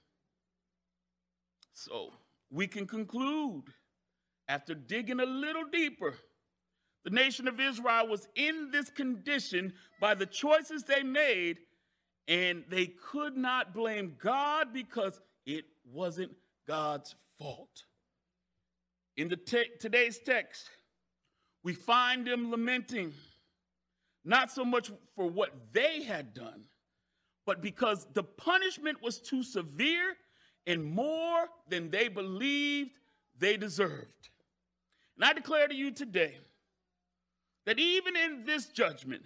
So 1.73 2.13
we 2.49 2.65
can 2.65 2.87
conclude 2.87 3.63
after 4.47 4.73
digging 4.73 5.19
a 5.19 5.25
little 5.25 5.65
deeper. 5.69 6.13
The 7.03 7.09
nation 7.09 7.45
of 7.45 7.59
Israel 7.59 8.07
was 8.07 8.25
in 8.35 8.69
this 8.71 8.89
condition 8.89 9.73
by 9.99 10.15
the 10.15 10.25
choices 10.25 10.83
they 10.83 11.03
made 11.03 11.57
and 12.29 12.63
they 12.69 12.85
could 12.85 13.35
not 13.35 13.73
blame 13.73 14.15
God 14.23 14.71
because 14.71 15.19
it 15.45 15.65
wasn't 15.91 16.31
God's 16.65 17.15
fault. 17.37 17.83
In 19.17 19.27
the 19.27 19.35
te- 19.35 19.71
today's 19.81 20.19
text, 20.19 20.69
we 21.65 21.73
find 21.73 22.27
them 22.27 22.51
lamenting, 22.51 23.11
not 24.23 24.51
so 24.51 24.63
much 24.63 24.91
for 25.15 25.27
what 25.27 25.49
they 25.73 26.03
had 26.03 26.31
done, 26.35 26.63
but 27.47 27.59
because 27.59 28.05
the 28.13 28.21
punishment 28.23 29.01
was 29.01 29.19
too 29.19 29.41
severe 29.41 30.15
and 30.67 30.85
more 30.85 31.47
than 31.67 31.89
they 31.89 32.07
believed 32.07 32.91
they 33.39 33.57
deserved. 33.57 34.29
And 35.15 35.25
I 35.25 35.33
declare 35.33 35.67
to 35.67 35.73
you 35.73 35.89
today 35.89 36.37
that 37.65 37.79
even 37.79 38.15
in 38.15 38.45
this 38.45 38.67
judgment, 38.67 39.23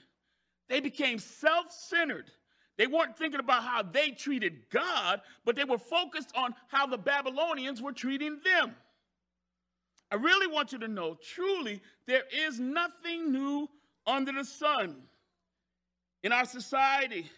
they 0.69 0.79
became 0.79 1.19
self 1.19 1.73
centered 1.73 2.31
they 2.79 2.87
weren't 2.87 3.17
thinking 3.17 3.41
about 3.41 3.63
how 3.63 3.83
they 3.83 4.11
treated 4.11 4.69
God, 4.69 5.19
but 5.43 5.57
they 5.57 5.65
were 5.65 5.77
focused 5.77 6.31
on 6.33 6.55
how 6.69 6.87
the 6.87 6.97
Babylonians 6.97 7.81
were 7.81 7.91
treating 7.91 8.39
them. 8.41 8.73
I 10.11 10.15
really 10.15 10.47
want 10.47 10.71
you 10.71 10.79
to 10.79 10.87
know 10.87 11.17
truly, 11.21 11.81
there 12.07 12.23
is 12.33 12.59
nothing 12.59 13.31
new 13.31 13.69
under 14.07 14.31
the 14.31 14.43
sun 14.43 14.95
in 16.23 16.31
our 16.31 16.45
society. 16.45 17.29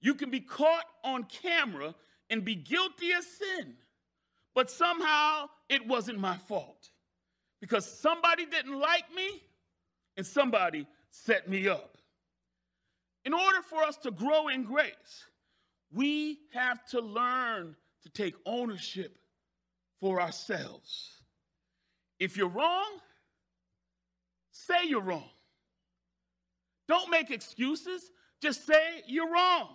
You 0.00 0.14
can 0.14 0.30
be 0.30 0.40
caught 0.40 0.84
on 1.04 1.24
camera 1.24 1.94
and 2.30 2.44
be 2.44 2.54
guilty 2.54 3.12
of 3.12 3.24
sin, 3.24 3.74
but 4.54 4.70
somehow 4.70 5.48
it 5.68 5.86
wasn't 5.86 6.18
my 6.18 6.36
fault 6.36 6.88
because 7.60 7.84
somebody 7.84 8.46
didn't 8.46 8.78
like 8.78 9.12
me 9.14 9.42
and 10.16 10.24
somebody 10.24 10.86
set 11.10 11.48
me 11.48 11.68
up. 11.68 11.98
In 13.24 13.34
order 13.34 13.60
for 13.62 13.82
us 13.82 13.96
to 13.98 14.10
grow 14.10 14.48
in 14.48 14.64
grace, 14.64 15.26
we 15.92 16.38
have 16.54 16.86
to 16.86 17.00
learn 17.00 17.76
to 18.02 18.08
take 18.08 18.34
ownership 18.46 19.18
for 20.00 20.22
ourselves. 20.22 21.19
If 22.20 22.36
you're 22.36 22.48
wrong, 22.48 23.00
say 24.52 24.86
you're 24.86 25.00
wrong. 25.00 25.30
Don't 26.86 27.10
make 27.10 27.30
excuses, 27.30 28.12
just 28.42 28.66
say 28.66 29.02
you're 29.06 29.30
wrong. 29.32 29.68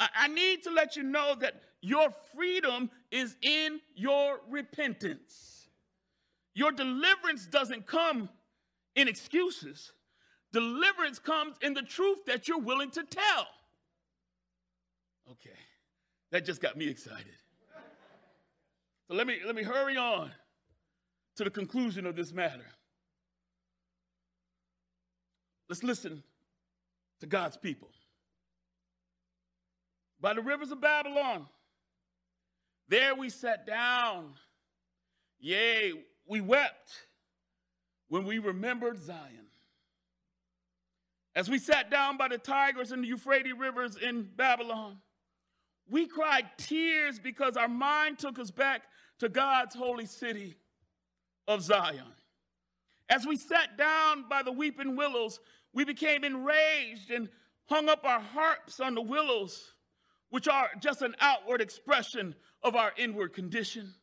I, 0.00 0.08
I 0.16 0.28
need 0.28 0.64
to 0.64 0.70
let 0.70 0.96
you 0.96 1.04
know 1.04 1.36
that 1.40 1.62
your 1.80 2.08
freedom 2.34 2.90
is 3.12 3.36
in 3.42 3.80
your 3.94 4.40
repentance. 4.50 5.68
Your 6.54 6.72
deliverance 6.72 7.46
doesn't 7.46 7.86
come 7.86 8.28
in 8.96 9.08
excuses. 9.08 9.92
Deliverance 10.52 11.18
comes 11.18 11.56
in 11.62 11.74
the 11.74 11.82
truth 11.82 12.24
that 12.26 12.48
you're 12.48 12.58
willing 12.58 12.90
to 12.92 13.04
tell. 13.04 13.46
Okay, 15.30 15.58
that 16.32 16.44
just 16.44 16.60
got 16.60 16.76
me 16.76 16.88
excited. 16.88 17.26
So 19.06 19.14
let 19.14 19.26
me, 19.26 19.38
let 19.44 19.54
me 19.54 19.62
hurry 19.62 19.96
on 19.96 20.32
to 21.36 21.44
the 21.44 21.50
conclusion 21.50 22.06
of 22.06 22.16
this 22.16 22.32
matter. 22.32 22.66
Let's 25.68 25.82
listen 25.82 26.22
to 27.20 27.26
God's 27.26 27.56
people. 27.56 27.88
By 30.20 30.34
the 30.34 30.40
rivers 30.40 30.70
of 30.70 30.80
Babylon, 30.80 31.46
there 32.88 33.14
we 33.14 33.28
sat 33.28 33.66
down. 33.66 34.32
Yea, 35.38 35.92
we 36.26 36.40
wept 36.40 36.90
when 38.08 38.24
we 38.24 38.38
remembered 38.38 38.98
Zion. 39.02 39.46
As 41.34 41.50
we 41.50 41.58
sat 41.58 41.90
down 41.90 42.16
by 42.16 42.28
the 42.28 42.38
Tigris 42.38 42.92
and 42.92 43.04
the 43.04 43.08
Euphrates 43.08 43.52
rivers 43.58 43.96
in 43.96 44.22
Babylon, 44.36 44.96
we 45.88 46.06
cried 46.06 46.46
tears 46.56 47.18
because 47.18 47.58
our 47.58 47.68
mind 47.68 48.18
took 48.18 48.38
us 48.38 48.50
back 48.50 48.82
to 49.18 49.28
God's 49.28 49.74
holy 49.74 50.06
city 50.06 50.56
of 51.48 51.62
Zion. 51.62 52.12
As 53.08 53.26
we 53.26 53.36
sat 53.36 53.76
down 53.78 54.24
by 54.28 54.42
the 54.42 54.52
weeping 54.52 54.96
willows, 54.96 55.40
we 55.72 55.84
became 55.84 56.24
enraged 56.24 57.10
and 57.10 57.28
hung 57.68 57.88
up 57.88 58.04
our 58.04 58.20
harps 58.20 58.80
on 58.80 58.94
the 58.94 59.02
willows, 59.02 59.72
which 60.30 60.48
are 60.48 60.70
just 60.80 61.02
an 61.02 61.14
outward 61.20 61.60
expression 61.60 62.34
of 62.62 62.74
our 62.74 62.92
inward 62.96 63.32
condition. 63.32 63.94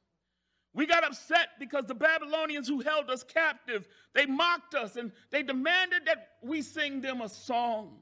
We 0.74 0.86
got 0.86 1.04
upset 1.04 1.50
because 1.60 1.86
the 1.86 1.94
Babylonians 1.94 2.68
who 2.68 2.80
held 2.80 3.10
us 3.10 3.24
captive, 3.24 3.88
they 4.16 4.26
mocked 4.26 4.74
us 4.74 4.96
and 4.96 5.12
they 5.30 5.44
demanded 5.44 6.06
that 6.06 6.30
we 6.42 6.62
sing 6.62 7.02
them 7.02 7.22
a 7.22 7.30
song. 7.30 8.00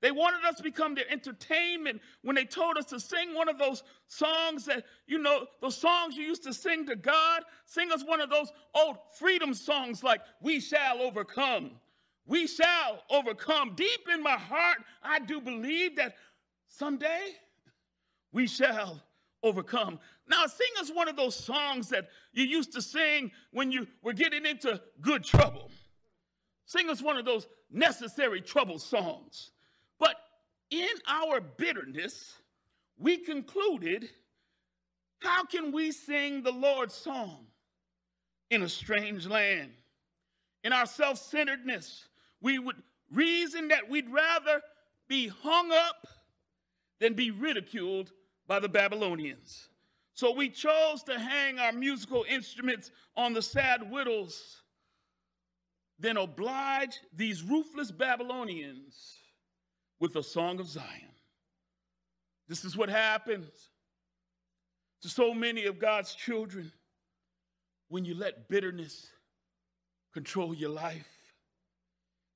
They 0.00 0.10
wanted 0.10 0.44
us 0.46 0.56
to 0.56 0.62
become 0.62 0.94
their 0.94 1.10
entertainment 1.10 2.00
when 2.22 2.36
they 2.36 2.44
told 2.44 2.78
us 2.78 2.86
to 2.86 3.00
sing 3.00 3.34
one 3.34 3.48
of 3.48 3.58
those 3.58 3.82
songs 4.08 4.64
that, 4.64 4.84
you 5.06 5.18
know, 5.18 5.46
those 5.60 5.76
songs 5.76 6.16
you 6.16 6.24
used 6.24 6.44
to 6.44 6.54
sing 6.54 6.86
to 6.86 6.96
God. 6.96 7.42
Sing 7.66 7.92
us 7.92 8.02
one 8.04 8.20
of 8.20 8.30
those 8.30 8.50
old 8.74 8.96
freedom 9.18 9.52
songs 9.52 10.02
like, 10.02 10.20
We 10.40 10.60
Shall 10.60 11.02
Overcome. 11.02 11.72
We 12.30 12.46
shall 12.46 13.02
overcome. 13.10 13.74
Deep 13.74 14.08
in 14.14 14.22
my 14.22 14.36
heart, 14.36 14.78
I 15.02 15.18
do 15.18 15.40
believe 15.40 15.96
that 15.96 16.14
someday 16.68 17.32
we 18.30 18.46
shall 18.46 19.02
overcome. 19.42 19.98
Now, 20.28 20.46
sing 20.46 20.68
us 20.80 20.90
one 20.90 21.08
of 21.08 21.16
those 21.16 21.34
songs 21.34 21.88
that 21.88 22.08
you 22.32 22.44
used 22.44 22.72
to 22.74 22.82
sing 22.82 23.32
when 23.50 23.72
you 23.72 23.88
were 24.00 24.12
getting 24.12 24.46
into 24.46 24.80
good 25.00 25.24
trouble. 25.24 25.72
Sing 26.66 26.88
us 26.88 27.02
one 27.02 27.16
of 27.16 27.24
those 27.24 27.48
necessary 27.68 28.40
trouble 28.40 28.78
songs. 28.78 29.50
In 30.70 30.88
our 31.08 31.40
bitterness, 31.40 32.36
we 32.96 33.16
concluded 33.16 34.08
how 35.18 35.44
can 35.44 35.72
we 35.72 35.90
sing 35.90 36.42
the 36.42 36.52
Lord's 36.52 36.94
song 36.94 37.46
in 38.50 38.62
a 38.62 38.68
strange 38.68 39.26
land? 39.26 39.72
In 40.62 40.72
our 40.72 40.86
self 40.86 41.18
centeredness, 41.18 42.08
we 42.40 42.58
would 42.58 42.76
reason 43.12 43.68
that 43.68 43.88
we'd 43.88 44.08
rather 44.10 44.62
be 45.08 45.26
hung 45.28 45.72
up 45.72 46.06
than 47.00 47.14
be 47.14 47.30
ridiculed 47.30 48.12
by 48.46 48.60
the 48.60 48.68
Babylonians. 48.68 49.68
So 50.14 50.32
we 50.32 50.50
chose 50.50 51.02
to 51.04 51.18
hang 51.18 51.58
our 51.58 51.72
musical 51.72 52.24
instruments 52.28 52.90
on 53.16 53.32
the 53.32 53.42
sad 53.42 53.90
widows, 53.90 54.62
then 55.98 56.16
oblige 56.16 57.00
these 57.16 57.42
ruthless 57.42 57.90
Babylonians 57.90 59.16
with 60.00 60.16
a 60.16 60.22
song 60.22 60.58
of 60.58 60.66
Zion. 60.66 61.14
This 62.48 62.64
is 62.64 62.76
what 62.76 62.88
happens 62.88 63.70
to 65.02 65.08
so 65.08 65.32
many 65.32 65.66
of 65.66 65.78
God's 65.78 66.14
children 66.14 66.72
when 67.88 68.04
you 68.04 68.14
let 68.14 68.48
bitterness 68.48 69.08
control 70.12 70.54
your 70.54 70.70
life. 70.70 71.06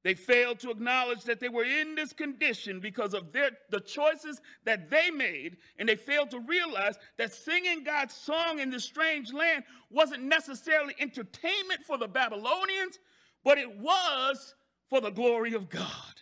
They 0.04 0.14
failed 0.14 0.58
to 0.60 0.70
acknowledge 0.70 1.24
that 1.24 1.40
they 1.40 1.48
were 1.48 1.64
in 1.64 1.94
this 1.94 2.12
condition 2.12 2.78
because 2.78 3.14
of 3.14 3.32
their, 3.32 3.50
the 3.70 3.80
choices 3.80 4.42
that 4.64 4.90
they 4.90 5.10
made, 5.10 5.56
and 5.78 5.88
they 5.88 5.96
failed 5.96 6.30
to 6.32 6.40
realize 6.40 6.98
that 7.16 7.32
singing 7.32 7.84
God's 7.84 8.14
song 8.14 8.60
in 8.60 8.68
this 8.68 8.84
strange 8.84 9.32
land 9.32 9.64
wasn't 9.90 10.22
necessarily 10.22 10.94
entertainment 11.00 11.84
for 11.86 11.96
the 11.96 12.06
Babylonians, 12.06 12.98
but 13.44 13.56
it 13.56 13.78
was 13.78 14.54
for 14.90 15.00
the 15.00 15.10
glory 15.10 15.54
of 15.54 15.70
God. 15.70 16.14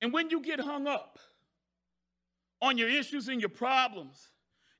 And 0.00 0.12
when 0.12 0.30
you 0.30 0.40
get 0.40 0.60
hung 0.60 0.86
up 0.86 1.18
on 2.62 2.78
your 2.78 2.88
issues 2.88 3.28
and 3.28 3.40
your 3.40 3.50
problems, 3.50 4.30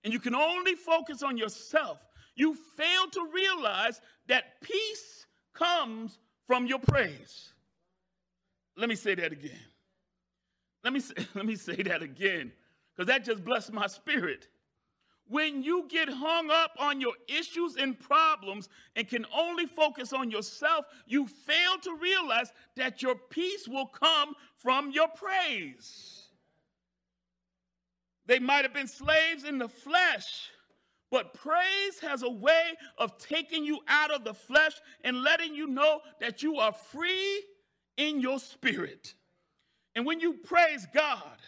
and 0.04 0.12
you 0.12 0.20
can 0.20 0.34
only 0.34 0.74
focus 0.74 1.22
on 1.22 1.36
yourself, 1.36 1.98
you 2.36 2.54
fail 2.76 3.08
to 3.12 3.28
realize 3.34 4.00
that 4.28 4.60
peace 4.62 5.26
comes 5.54 6.18
from 6.46 6.66
your 6.66 6.78
praise. 6.78 7.52
Let 8.76 8.88
me 8.88 8.94
say 8.94 9.14
that 9.16 9.32
again. 9.32 9.58
Let 10.84 10.92
me 10.92 11.00
say, 11.00 11.14
let 11.34 11.46
me 11.46 11.56
say 11.56 11.82
that 11.82 12.02
again, 12.02 12.52
because 12.94 13.08
that 13.08 13.24
just 13.24 13.44
blessed 13.44 13.72
my 13.72 13.86
spirit. 13.86 14.48
When 15.28 15.62
you 15.62 15.86
get 15.88 16.08
hung 16.08 16.50
up 16.50 16.72
on 16.78 17.00
your 17.00 17.12
issues 17.28 17.76
and 17.76 17.98
problems 17.98 18.68
and 18.96 19.06
can 19.06 19.26
only 19.34 19.66
focus 19.66 20.12
on 20.12 20.30
yourself, 20.30 20.86
you 21.06 21.26
fail 21.26 21.78
to 21.82 21.94
realize 21.96 22.50
that 22.76 23.02
your 23.02 23.14
peace 23.14 23.68
will 23.68 23.86
come 23.86 24.34
from 24.56 24.90
your 24.90 25.08
praise. 25.08 26.24
They 28.26 28.38
might 28.38 28.64
have 28.64 28.74
been 28.74 28.88
slaves 28.88 29.44
in 29.44 29.58
the 29.58 29.68
flesh, 29.68 30.50
but 31.10 31.34
praise 31.34 31.98
has 32.00 32.22
a 32.22 32.30
way 32.30 32.74
of 32.96 33.18
taking 33.18 33.64
you 33.64 33.80
out 33.86 34.10
of 34.10 34.24
the 34.24 34.34
flesh 34.34 34.74
and 35.04 35.22
letting 35.22 35.54
you 35.54 35.66
know 35.66 36.00
that 36.20 36.42
you 36.42 36.56
are 36.56 36.72
free 36.72 37.42
in 37.98 38.20
your 38.20 38.38
spirit. 38.38 39.14
And 39.94 40.06
when 40.06 40.20
you 40.20 40.34
praise 40.34 40.86
God, 40.94 41.38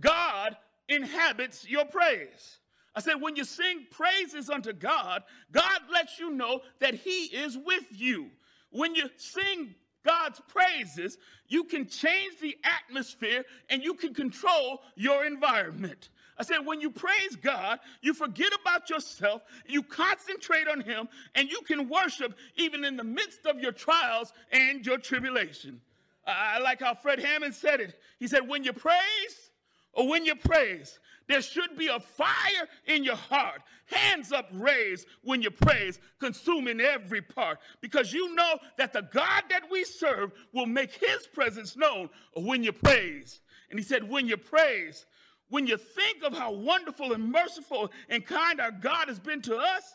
God 0.00 0.56
inhabits 0.88 1.68
your 1.68 1.84
praise. 1.84 2.58
I 2.96 3.00
said, 3.00 3.20
when 3.20 3.36
you 3.36 3.44
sing 3.44 3.86
praises 3.90 4.48
unto 4.48 4.72
God, 4.72 5.22
God 5.50 5.80
lets 5.92 6.18
you 6.18 6.30
know 6.30 6.60
that 6.78 6.94
He 6.94 7.24
is 7.24 7.58
with 7.58 7.84
you. 7.90 8.30
When 8.70 8.94
you 8.94 9.08
sing 9.16 9.74
God's 10.04 10.40
praises, 10.48 11.18
you 11.48 11.64
can 11.64 11.86
change 11.86 12.38
the 12.40 12.56
atmosphere 12.62 13.44
and 13.68 13.82
you 13.82 13.94
can 13.94 14.14
control 14.14 14.82
your 14.96 15.24
environment. 15.24 16.10
I 16.36 16.42
said, 16.42 16.66
when 16.66 16.80
you 16.80 16.90
praise 16.90 17.36
God, 17.40 17.78
you 18.00 18.12
forget 18.12 18.52
about 18.60 18.90
yourself, 18.90 19.42
you 19.66 19.82
concentrate 19.82 20.68
on 20.68 20.80
Him, 20.80 21.08
and 21.34 21.48
you 21.48 21.60
can 21.62 21.88
worship 21.88 22.36
even 22.56 22.84
in 22.84 22.96
the 22.96 23.04
midst 23.04 23.46
of 23.46 23.60
your 23.60 23.72
trials 23.72 24.32
and 24.50 24.84
your 24.84 24.98
tribulation. 24.98 25.80
I 26.26 26.58
like 26.58 26.80
how 26.80 26.94
Fred 26.94 27.20
Hammond 27.20 27.54
said 27.54 27.80
it. 27.80 27.98
He 28.18 28.26
said, 28.26 28.48
when 28.48 28.64
you 28.64 28.72
praise 28.72 29.50
or 29.92 30.08
when 30.08 30.24
you 30.24 30.34
praise, 30.34 30.98
there 31.26 31.42
should 31.42 31.76
be 31.76 31.88
a 31.88 32.00
fire 32.00 32.68
in 32.86 33.04
your 33.04 33.16
heart, 33.16 33.62
hands 33.86 34.32
up 34.32 34.48
raised 34.52 35.06
when 35.22 35.40
you 35.42 35.50
praise, 35.50 35.98
consuming 36.20 36.80
every 36.80 37.22
part, 37.22 37.58
because 37.80 38.12
you 38.12 38.34
know 38.34 38.58
that 38.76 38.92
the 38.92 39.08
God 39.12 39.44
that 39.50 39.62
we 39.70 39.84
serve 39.84 40.32
will 40.52 40.66
make 40.66 40.92
his 40.92 41.26
presence 41.26 41.76
known 41.76 42.10
when 42.36 42.62
you 42.62 42.72
praise. 42.72 43.40
And 43.70 43.78
he 43.78 43.84
said, 43.84 44.08
when 44.08 44.26
you 44.26 44.36
praise, 44.36 45.06
when 45.48 45.66
you 45.66 45.76
think 45.76 46.22
of 46.22 46.36
how 46.36 46.52
wonderful 46.52 47.12
and 47.12 47.30
merciful 47.30 47.90
and 48.08 48.24
kind 48.24 48.60
our 48.60 48.70
God 48.70 49.08
has 49.08 49.18
been 49.18 49.40
to 49.42 49.56
us, 49.56 49.94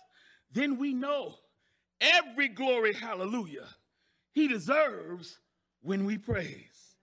then 0.52 0.78
we 0.78 0.94
know 0.94 1.36
every 2.02 2.48
glory, 2.48 2.94
hallelujah, 2.94 3.68
he 4.32 4.48
deserves 4.48 5.40
when 5.82 6.06
we 6.06 6.18
praise. 6.18 6.96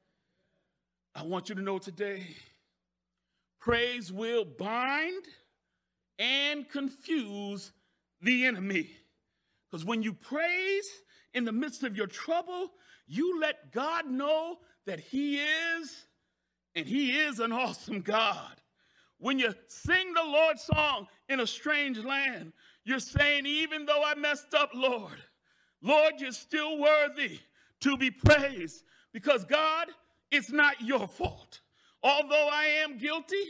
I 1.15 1.23
want 1.23 1.49
you 1.49 1.55
to 1.55 1.63
know 1.63 1.79
today 1.79 2.27
praise 3.67 4.13
will 4.13 4.45
bind 4.45 5.25
and 6.21 6.69
confuse 6.69 7.73
the 8.23 8.45
enemy. 8.47 8.89
Because 9.69 9.85
when 9.85 10.05
you 10.05 10.13
praise 10.13 10.89
in 11.35 11.45
the 11.45 11.51
midst 11.51 11.83
of 11.83 11.97
your 11.97 12.07
trouble, 12.07 12.71
you 13.09 13.41
let 13.41 13.73
God 13.73 14.07
know 14.09 14.59
that 14.87 15.01
He 15.01 15.39
is 15.39 16.07
and 16.77 16.87
He 16.87 17.19
is 17.19 17.41
an 17.41 17.51
awesome 17.51 18.03
God. 18.03 18.55
When 19.19 19.37
you 19.37 19.53
sing 19.67 20.15
the 20.15 20.23
Lord's 20.23 20.63
song 20.63 21.09
in 21.29 21.41
a 21.41 21.47
strange 21.47 21.99
land, 21.99 22.53
you're 22.85 23.01
saying, 23.01 23.47
even 23.47 23.85
though 23.85 24.05
I 24.05 24.15
messed 24.15 24.55
up, 24.55 24.71
Lord, 24.75 25.19
Lord, 25.83 26.15
you're 26.19 26.31
still 26.31 26.79
worthy 26.79 27.41
to 27.81 27.97
be 27.97 28.13
praised 28.13 28.85
because 29.13 29.45
God, 29.45 29.89
it's 30.31 30.53
not 30.53 30.81
your 30.81 31.09
fault. 31.09 31.63
Although 32.03 32.49
I 32.53 32.67
am 32.85 32.99
guilty, 32.99 33.43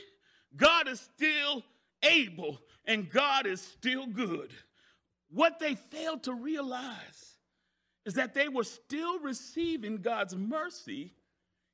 God 0.56 0.88
is 0.88 1.00
still 1.00 1.62
able 2.02 2.58
and 2.84 3.10
God 3.10 3.46
is 3.46 3.60
still 3.60 4.06
good. 4.06 4.50
What 5.30 5.58
they 5.58 5.74
failed 5.74 6.22
to 6.24 6.34
realize 6.34 7.36
is 8.04 8.14
that 8.14 8.34
they 8.34 8.48
were 8.48 8.64
still 8.64 9.18
receiving 9.18 9.98
God's 9.98 10.36
mercy 10.36 11.12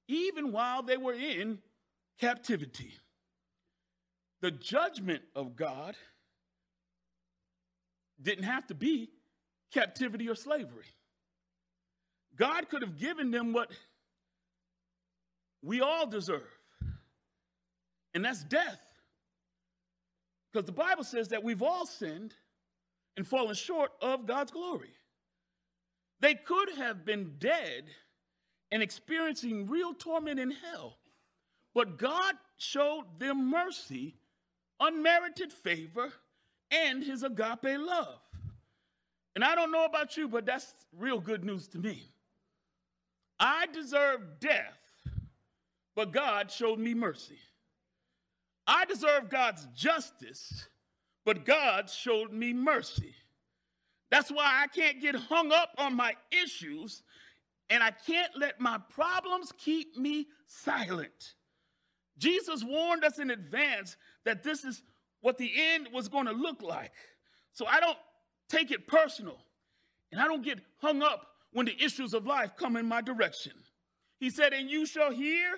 even 0.09 0.53
while 0.53 0.83
they 0.83 0.97
were 0.97 1.13
in 1.13 1.59
captivity. 2.19 2.95
The 4.41 4.51
judgment 4.51 5.23
of 5.37 5.55
God 5.55 5.95
didn't 8.21 8.45
have 8.45 8.67
to 8.69 8.75
be 8.75 9.11
captivity 9.73 10.29
or 10.29 10.35
slavery. 10.35 10.87
God 12.37 12.69
could 12.69 12.83
have 12.83 12.99
given 12.99 13.31
them 13.31 13.53
what 13.53 13.71
we 15.63 15.81
all 15.81 16.07
deserve, 16.07 16.49
and 18.15 18.25
that's 18.25 18.45
death. 18.45 18.81
Because 20.53 20.67
the 20.67 20.73
Bible 20.73 21.05
says 21.05 21.29
that 21.29 21.43
we've 21.43 21.63
all 21.63 21.87
sinned 21.87 22.35
and 23.17 23.27
fallen 23.27 23.55
short 23.55 23.93
of 24.01 24.27
God's 24.27 24.51
glory. 24.51 24.91
They 26.21 26.35
could 26.35 26.71
have 26.77 27.05
been 27.05 27.35
dead 27.39 27.85
and 28.71 28.83
experiencing 28.83 29.69
real 29.69 29.95
torment 29.95 30.39
in 30.39 30.51
hell. 30.51 30.97
But 31.75 31.99
God 31.99 32.35
showed 32.59 33.05
them 33.19 33.51
mercy, 33.51 34.15
unmerited 34.79 35.53
favor, 35.53 36.13
and 36.71 37.03
his 37.03 37.23
agape 37.23 37.79
love. 37.79 38.21
And 39.35 39.45
I 39.45 39.55
don't 39.55 39.73
know 39.73 39.85
about 39.85 40.17
you, 40.17 40.29
but 40.29 40.45
that's 40.45 40.75
real 40.99 41.19
good 41.19 41.45
news 41.45 41.67
to 41.69 41.79
me. 41.79 42.03
I 43.41 43.67
deserve 43.73 44.21
death, 44.41 44.79
but 45.97 46.13
God 46.13 46.51
showed 46.51 46.79
me 46.79 46.95
mercy. 46.95 47.39
I 48.67 48.85
deserve 48.85 49.29
God's 49.29 49.67
justice, 49.75 50.69
but 51.25 51.45
God 51.45 51.91
showed 51.91 52.33
me 52.33 52.53
mercy. 52.53 53.15
That's 54.11 54.31
why 54.31 54.63
I 54.63 54.67
can't 54.67 55.01
get 55.01 55.15
hung 55.15 55.53
up 55.53 55.71
on 55.79 55.97
my 55.97 56.15
issues 56.31 57.03
and 57.71 57.83
I 57.83 57.91
can't 57.91 58.31
let 58.37 58.61
my 58.61 58.79
problems 58.91 59.53
keep 59.57 59.97
me 59.97 60.27
silent. 60.47 61.35
Jesus 62.19 62.63
warned 62.63 63.05
us 63.05 63.19
in 63.19 63.31
advance 63.31 63.97
that 64.25 64.43
this 64.43 64.65
is 64.65 64.83
what 65.23 65.39
the 65.39 65.51
end 65.57 65.89
was 65.93 66.09
going 66.09 66.27
to 66.27 66.33
look 66.33 66.61
like. 66.63 66.93
So 67.55 67.67
I 67.67 67.81
don't 67.81 67.97
take 68.49 68.71
it 68.71 68.87
personal 68.87 69.39
and 70.11 70.21
I 70.21 70.27
don't 70.27 70.45
get 70.45 70.61
hung 70.83 71.03
up 71.03 71.27
when 71.53 71.67
the 71.67 71.83
issues 71.83 72.13
of 72.13 72.27
life 72.27 72.53
come 72.57 72.77
in 72.77 72.87
my 72.87 73.01
direction. 73.01 73.53
He 74.21 74.29
said, 74.31 74.53
And 74.53 74.71
you 74.71 74.85
shall 74.85 75.11
hear 75.11 75.57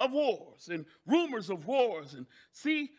of 0.00 0.12
wars 0.12 0.68
and 0.70 0.84
rumors 1.06 1.50
of 1.50 1.66
wars 1.66 2.14
and 2.14 2.26
see 2.52 2.90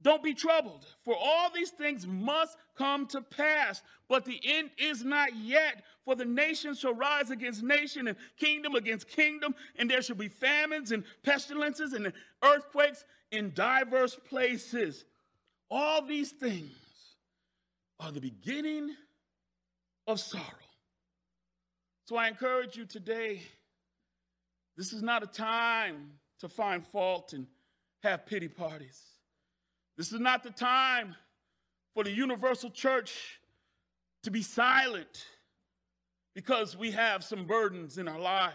Don't 0.00 0.22
be 0.22 0.34
troubled, 0.34 0.86
for 1.04 1.16
all 1.16 1.50
these 1.52 1.70
things 1.70 2.06
must 2.06 2.56
come 2.76 3.06
to 3.08 3.20
pass, 3.20 3.82
but 4.08 4.24
the 4.24 4.40
end 4.44 4.70
is 4.78 5.04
not 5.04 5.34
yet. 5.34 5.82
For 6.04 6.14
the 6.14 6.24
nation 6.24 6.74
shall 6.74 6.94
rise 6.94 7.30
against 7.30 7.64
nation, 7.64 8.06
and 8.06 8.16
kingdom 8.38 8.76
against 8.76 9.08
kingdom, 9.08 9.54
and 9.76 9.90
there 9.90 10.00
shall 10.00 10.16
be 10.16 10.28
famines 10.28 10.92
and 10.92 11.02
pestilences 11.24 11.94
and 11.94 12.12
earthquakes 12.44 13.04
in 13.32 13.52
diverse 13.54 14.16
places. 14.28 15.04
All 15.68 16.00
these 16.00 16.30
things 16.30 16.72
are 17.98 18.12
the 18.12 18.20
beginning 18.20 18.94
of 20.06 20.20
sorrow. 20.20 20.44
So 22.04 22.16
I 22.16 22.28
encourage 22.28 22.76
you 22.76 22.86
today 22.86 23.42
this 24.78 24.92
is 24.92 25.02
not 25.02 25.24
a 25.24 25.26
time 25.26 26.12
to 26.38 26.48
find 26.48 26.86
fault 26.86 27.32
and 27.32 27.46
have 28.04 28.24
pity 28.24 28.46
parties. 28.46 29.02
This 29.96 30.12
is 30.12 30.20
not 30.20 30.44
the 30.44 30.52
time 30.52 31.16
for 31.92 32.04
the 32.04 32.12
universal 32.12 32.70
church 32.70 33.40
to 34.22 34.30
be 34.30 34.40
silent 34.40 35.26
because 36.32 36.76
we 36.76 36.92
have 36.92 37.24
some 37.24 37.44
burdens 37.44 37.98
in 37.98 38.06
our 38.06 38.20
life. 38.20 38.54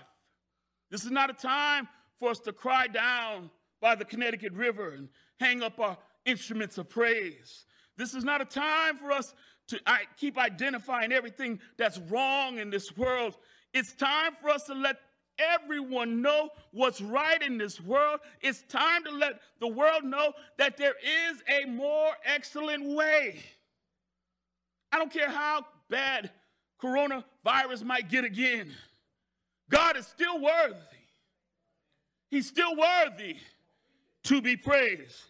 This 0.89 1.03
is 1.03 1.12
not 1.12 1.29
a 1.29 1.33
time 1.33 1.89
for 2.19 2.29
us 2.29 2.39
to 2.39 2.53
cry 2.53 2.88
down 2.88 3.49
by 3.81 3.93
the 3.95 4.05
Connecticut 4.05 4.53
River 4.53 4.91
and 4.91 5.09
hang 5.41 5.62
up 5.62 5.77
our 5.81 5.97
instruments 6.25 6.77
of 6.77 6.88
praise. 6.88 7.65
This 7.97 8.13
is 8.13 8.23
not 8.23 8.39
a 8.39 8.45
time 8.45 8.95
for 8.95 9.12
us 9.12 9.33
to 9.67 9.79
keep 10.15 10.38
identifying 10.38 11.12
everything 11.12 11.59
that's 11.77 11.99
wrong 12.09 12.59
in 12.59 12.69
this 12.69 12.95
world. 12.95 13.36
It's 13.73 13.91
time 13.93 14.38
for 14.41 14.49
us 14.49 14.63
to 14.67 14.73
let 14.73 14.97
everyone 15.39 16.22
know 16.22 16.50
what's 16.72 17.02
right 17.02 17.41
in 17.41 17.58
this 17.58 17.80
world. 17.82 18.19
It's 18.41 18.62
time 18.63 19.04
to 19.06 19.12
let 19.12 19.39
the 19.60 19.67
world 19.67 20.04
know 20.04 20.34
that 20.58 20.78
there 20.78 20.96
is 21.04 21.41
a 21.48 21.69
more 21.69 22.12
excellent 22.26 22.96
way. 22.96 23.41
I 24.91 25.00
don't 25.00 25.12
care 25.12 25.30
how 25.30 25.65
bad 25.89 26.32
coronavirus 26.82 27.84
might 27.84 28.10
get 28.10 28.24
again. 28.24 28.72
God 29.69 29.98
is 29.98 30.06
still 30.06 30.39
worthy. 30.39 30.76
He's 32.30 32.48
still 32.48 32.76
worthy 32.76 33.38
to 34.24 34.41
be 34.41 34.56
praised. 34.56 35.22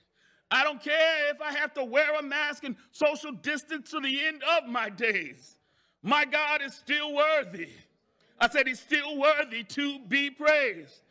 I 0.50 0.64
don't 0.64 0.82
care 0.82 1.32
if 1.32 1.42
I 1.42 1.52
have 1.54 1.74
to 1.74 1.84
wear 1.84 2.16
a 2.20 2.22
mask 2.22 2.64
and 2.64 2.76
social 2.92 3.32
distance 3.32 3.90
to 3.92 4.00
the 4.00 4.26
end 4.26 4.44
of 4.58 4.70
my 4.70 4.90
days. 4.90 5.58
My 6.02 6.26
God 6.26 6.62
is 6.62 6.74
still 6.74 7.14
worthy. 7.14 7.70
I 8.40 8.50
said 8.50 8.68
he's 8.68 8.80
still 8.80 9.18
worthy 9.18 9.64
to 9.64 10.00
be 10.08 10.30
praised. 10.30 11.02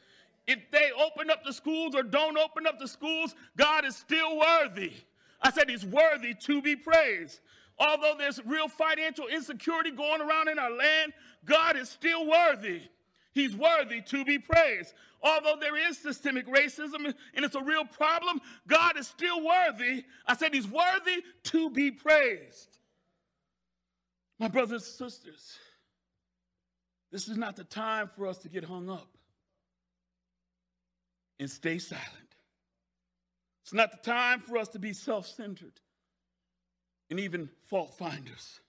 If 0.46 0.70
they 0.70 0.90
open 0.98 1.30
up 1.30 1.44
the 1.44 1.52
schools 1.52 1.94
or 1.94 2.02
don't 2.02 2.37
open 2.37 2.66
up 2.66 2.78
the 2.78 2.88
schools, 2.88 3.35
God 3.56 3.85
is 3.85 3.96
still 3.96 4.38
worthy. 4.38 4.92
I 5.40 5.50
said 5.50 5.70
he's 5.70 5.87
worthy 5.87 6.35
to 6.35 6.62
be 6.62 6.76
praised. 6.76 7.40
Although 7.78 8.14
there's 8.18 8.40
real 8.44 8.68
financial 8.68 9.28
insecurity 9.28 9.90
going 9.90 10.20
around 10.20 10.48
in 10.48 10.58
our 10.58 10.70
land, 10.70 11.12
God 11.44 11.76
is 11.76 11.88
still 11.88 12.26
worthy. 12.26 12.82
He's 13.32 13.56
worthy 13.56 14.02
to 14.02 14.24
be 14.24 14.38
praised. 14.38 14.94
Although 15.22 15.56
there 15.58 15.76
is 15.76 15.98
systemic 15.98 16.46
racism 16.46 17.06
and 17.35 17.44
it's 17.44 17.54
a 17.54 17.62
real 17.62 17.85
problem, 17.85 18.40
God 18.66 18.98
is 18.98 19.06
still 19.06 19.44
worthy. 19.44 20.04
I 20.26 20.37
said 20.37 20.52
he's 20.52 20.66
worthy 20.66 21.22
to 21.44 21.70
be 21.70 21.90
praised. 21.90 22.78
My 24.38 24.48
brothers 24.48 24.82
and 25.00 25.11
sisters, 25.11 25.58
this 27.12 27.29
is 27.29 27.37
not 27.37 27.57
the 27.57 27.64
time 27.64 28.11
for 28.16 28.27
us 28.27 28.38
to 28.38 28.48
get 28.48 28.64
hung 28.64 28.88
up 28.88 29.07
and 31.38 31.48
stay 31.48 31.79
silent. 31.79 32.09
It's 33.62 33.75
not 33.75 33.90
the 33.92 34.11
time 34.11 34.40
for 34.40 34.57
us 34.57 34.68
to 34.68 34.79
be 34.79 34.94
self 34.94 35.27
centered 35.27 35.79
and 37.11 37.20
even 37.20 37.51
fault 37.68 37.94
finders. 37.98 38.61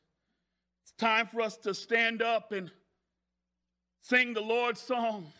It's 0.83 0.91
time 0.97 1.27
for 1.27 1.39
us 1.41 1.55
to 1.57 1.73
stand 1.73 2.21
up 2.21 2.51
and 2.51 2.69
sing 4.01 4.33
the 4.33 4.41
Lord's 4.41 4.81
song, 4.81 5.31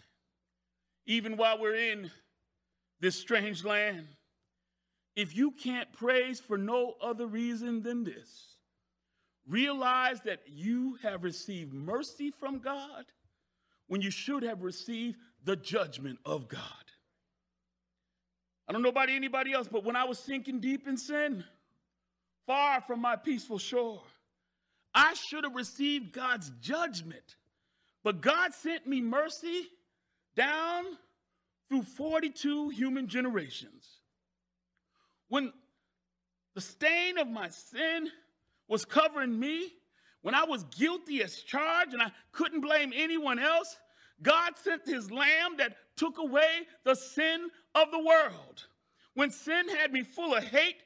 even 1.06 1.36
while 1.36 1.60
we're 1.60 1.76
in 1.76 2.10
this 3.02 3.18
strange 3.18 3.66
land. 3.66 4.08
If 5.18 5.36
you 5.36 5.52
can't 5.52 5.92
praise 5.92 6.39
for 6.39 6.58
no 6.58 6.96
other 7.02 7.28
reason 7.28 7.84
than 7.84 8.06
this, 8.06 8.53
Realize 9.47 10.21
that 10.21 10.41
you 10.47 10.97
have 11.03 11.23
received 11.23 11.73
mercy 11.73 12.32
from 12.32 12.60
God 12.60 13.06
when 13.88 14.01
you 14.01 14.12
should 14.12 14.43
have 14.43 14.63
received 14.63 15.17
the 15.43 15.56
judgment 15.56 16.19
of 16.25 16.47
God. 16.47 16.62
I 18.67 18.71
don't 18.71 18.82
know 18.82 18.89
about 18.89 19.10
anybody 19.10 19.51
else, 19.51 19.67
but 19.69 19.84
when 19.84 19.95
I 19.95 20.06
was 20.06 20.17
sinking 20.19 20.62
deep 20.62 20.88
in 20.88 20.95
sin, 20.95 21.43
far 22.47 22.82
from 22.82 23.01
my 23.01 23.17
peaceful 23.17 23.58
shore, 23.58 24.01
I 24.93 25.13
should 25.15 25.43
have 25.43 25.56
received 25.56 26.13
God's 26.13 26.51
judgment. 26.62 27.36
But 28.03 28.21
God 28.21 28.53
sent 28.53 28.88
me 28.88 29.01
mercy 29.01 29.67
down 30.36 30.86
through 31.69 31.84
42 31.84 32.69
human 32.69 33.08
generations. 33.08 33.88
When 35.29 35.51
the 36.56 36.62
stain 36.62 37.17
of 37.17 37.27
my 37.27 37.49
sin 37.49 38.10
was 38.67 38.86
covering 38.86 39.39
me, 39.39 39.73
when 40.21 40.36
I 40.36 40.45
was 40.45 40.63
guilty 40.76 41.21
as 41.21 41.38
charged 41.41 41.93
and 41.93 42.02
I 42.02 42.12
couldn't 42.32 42.62
blame 42.62 42.93
anyone 42.95 43.39
else, 43.39 43.78
God 44.21 44.54
sent 44.58 44.86
his 44.86 45.12
lamb 45.12 45.58
that 45.58 45.76
took 45.97 46.17
away 46.17 46.62
the 46.86 46.95
sin 46.95 47.49
of 47.76 47.91
the 47.91 47.99
world. 47.99 48.65
When 49.15 49.30
sin 49.30 49.67
had 49.69 49.91
me 49.91 50.04
full 50.04 50.34
of 50.34 50.43
hate, 50.43 50.84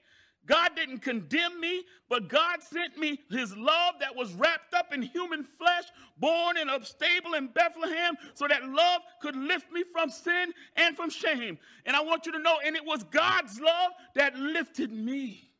God 0.48 0.72
didn't 0.76 1.00
condemn 1.00 1.60
me, 1.60 1.84
but 2.10 2.30
God 2.30 2.63
sent 2.63 2.98
me 2.98 3.20
his 3.30 3.56
love 3.56 3.96
that 4.00 4.16
was 4.16 4.34
wrapped 4.34 4.74
up 4.74 4.94
in 4.94 5.02
human 5.02 5.44
flesh, 5.44 5.84
born 6.18 6.58
in 6.58 6.70
a 6.70 6.84
stable 6.84 7.34
in 7.34 7.48
Bethlehem, 7.48 8.16
so 8.34 8.48
that 8.48 8.68
love 8.68 9.02
could 9.22 9.36
lift 9.36 9.72
me 9.72 9.84
from 9.92 10.10
sin 10.10 10.54
and 10.78 10.96
from 10.96 11.10
shame. 11.10 11.60
And 11.86 11.96
I 11.96 12.02
want 12.02 12.26
you 12.26 12.32
to 12.32 12.40
know, 12.40 12.58
and 12.66 12.76
it 12.78 12.86
was 12.86 13.04
God's 13.04 13.60
love 13.60 13.92
that 14.16 14.38
lifted 14.38 14.92
me 14.92 15.52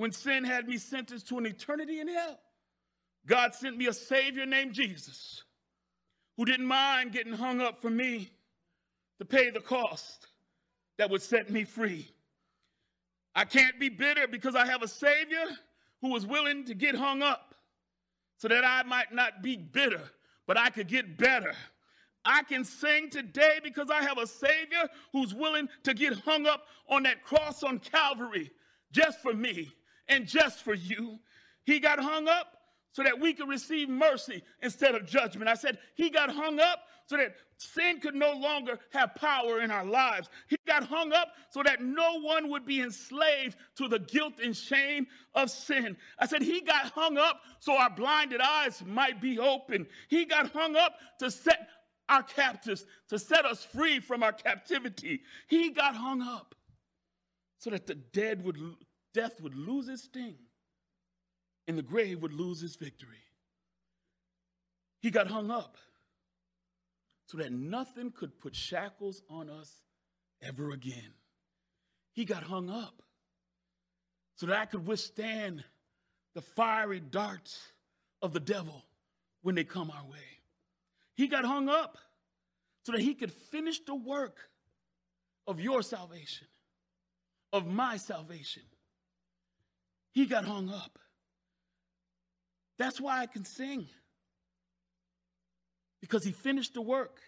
when 0.00 0.12
sin 0.12 0.44
had 0.44 0.66
me 0.66 0.78
sentenced 0.78 1.28
to 1.28 1.36
an 1.36 1.44
eternity 1.44 2.00
in 2.00 2.08
hell. 2.08 2.38
God 3.26 3.54
sent 3.54 3.76
me 3.76 3.86
a 3.86 3.92
Savior 3.92 4.46
named 4.46 4.72
Jesus 4.72 5.42
who 6.38 6.46
didn't 6.46 6.64
mind 6.64 7.12
getting 7.12 7.34
hung 7.34 7.60
up 7.60 7.82
for 7.82 7.90
me 7.90 8.30
to 9.18 9.26
pay 9.26 9.50
the 9.50 9.60
cost 9.60 10.28
that 10.96 11.10
would 11.10 11.20
set 11.20 11.50
me 11.50 11.64
free. 11.64 12.10
I 13.34 13.44
can't 13.44 13.78
be 13.78 13.90
bitter 13.90 14.26
because 14.26 14.56
I 14.56 14.64
have 14.64 14.82
a 14.82 14.88
Savior 14.88 15.44
who 16.00 16.08
was 16.08 16.26
willing 16.26 16.64
to 16.64 16.74
get 16.74 16.94
hung 16.94 17.20
up 17.20 17.54
so 18.38 18.48
that 18.48 18.64
I 18.64 18.82
might 18.84 19.12
not 19.12 19.42
be 19.42 19.58
bitter, 19.58 20.00
but 20.46 20.56
I 20.56 20.70
could 20.70 20.88
get 20.88 21.18
better. 21.18 21.52
I 22.24 22.42
can 22.44 22.64
sing 22.64 23.10
today 23.10 23.60
because 23.62 23.90
I 23.90 24.02
have 24.02 24.16
a 24.16 24.26
Savior 24.26 24.88
who's 25.12 25.34
willing 25.34 25.68
to 25.82 25.92
get 25.92 26.14
hung 26.20 26.46
up 26.46 26.62
on 26.88 27.02
that 27.02 27.22
cross 27.22 27.62
on 27.62 27.80
Calvary 27.80 28.50
just 28.92 29.20
for 29.20 29.34
me 29.34 29.74
and 30.10 30.26
just 30.26 30.62
for 30.62 30.74
you. 30.74 31.18
He 31.64 31.80
got 31.80 31.98
hung 31.98 32.28
up 32.28 32.58
so 32.92 33.02
that 33.02 33.18
we 33.18 33.32
could 33.32 33.48
receive 33.48 33.88
mercy 33.88 34.42
instead 34.62 34.94
of 34.94 35.06
judgment. 35.06 35.48
I 35.48 35.54
said 35.54 35.78
he 35.94 36.10
got 36.10 36.30
hung 36.30 36.60
up 36.60 36.80
so 37.06 37.16
that 37.16 37.34
sin 37.56 38.00
could 38.00 38.14
no 38.14 38.32
longer 38.32 38.78
have 38.92 39.14
power 39.14 39.60
in 39.60 39.70
our 39.70 39.84
lives. 39.84 40.28
He 40.48 40.56
got 40.66 40.84
hung 40.84 41.12
up 41.12 41.28
so 41.50 41.62
that 41.62 41.82
no 41.82 42.20
one 42.20 42.50
would 42.50 42.66
be 42.66 42.80
enslaved 42.80 43.56
to 43.76 43.88
the 43.88 43.98
guilt 44.00 44.34
and 44.42 44.56
shame 44.56 45.06
of 45.34 45.50
sin. 45.50 45.96
I 46.18 46.26
said 46.26 46.42
he 46.42 46.60
got 46.60 46.86
hung 46.86 47.16
up 47.16 47.40
so 47.60 47.76
our 47.76 47.90
blinded 47.90 48.40
eyes 48.40 48.82
might 48.84 49.20
be 49.20 49.38
open. 49.38 49.86
He 50.08 50.24
got 50.24 50.52
hung 50.52 50.76
up 50.76 50.94
to 51.20 51.30
set 51.30 51.68
our 52.08 52.22
captives, 52.24 52.84
to 53.08 53.18
set 53.18 53.44
us 53.44 53.64
free 53.64 54.00
from 54.00 54.22
our 54.22 54.32
captivity. 54.32 55.22
He 55.46 55.70
got 55.70 55.94
hung 55.94 56.22
up 56.22 56.54
so 57.58 57.70
that 57.70 57.86
the 57.86 57.94
dead 57.94 58.44
would 58.44 58.58
death 59.14 59.40
would 59.40 59.54
lose 59.54 59.88
its 59.88 60.04
sting 60.04 60.36
and 61.66 61.76
the 61.78 61.82
grave 61.82 62.22
would 62.22 62.32
lose 62.32 62.62
its 62.62 62.76
victory. 62.76 63.22
He 65.00 65.10
got 65.10 65.28
hung 65.28 65.50
up 65.50 65.76
so 67.26 67.38
that 67.38 67.52
nothing 67.52 68.10
could 68.10 68.38
put 68.40 68.54
shackles 68.54 69.22
on 69.30 69.48
us 69.48 69.72
ever 70.42 70.72
again. 70.72 71.14
He 72.12 72.24
got 72.24 72.42
hung 72.42 72.68
up 72.68 73.02
so 74.34 74.46
that 74.46 74.58
I 74.58 74.66
could 74.66 74.86
withstand 74.86 75.64
the 76.34 76.40
fiery 76.40 77.00
darts 77.00 77.60
of 78.22 78.32
the 78.32 78.40
devil 78.40 78.84
when 79.42 79.54
they 79.54 79.64
come 79.64 79.90
our 79.90 80.04
way. 80.04 80.18
He 81.14 81.28
got 81.28 81.44
hung 81.44 81.68
up 81.68 81.98
so 82.84 82.92
that 82.92 83.00
he 83.00 83.14
could 83.14 83.32
finish 83.32 83.80
the 83.80 83.94
work 83.94 84.38
of 85.46 85.60
your 85.60 85.82
salvation, 85.82 86.46
of 87.52 87.66
my 87.66 87.96
salvation. 87.96 88.62
He 90.12 90.26
got 90.26 90.44
hung 90.44 90.70
up. 90.70 90.98
That's 92.78 93.00
why 93.00 93.20
I 93.20 93.26
can 93.26 93.44
sing. 93.44 93.88
Because 96.00 96.24
he 96.24 96.32
finished 96.32 96.74
the 96.74 96.80
work. 96.80 97.20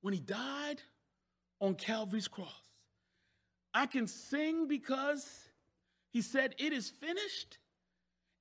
When 0.00 0.12
he 0.12 0.20
died 0.20 0.82
on 1.60 1.74
Calvary's 1.74 2.28
cross, 2.28 2.48
I 3.72 3.86
can 3.86 4.06
sing 4.06 4.68
because 4.68 5.26
he 6.10 6.22
said, 6.22 6.54
It 6.58 6.72
is 6.72 6.90
finished, 6.90 7.58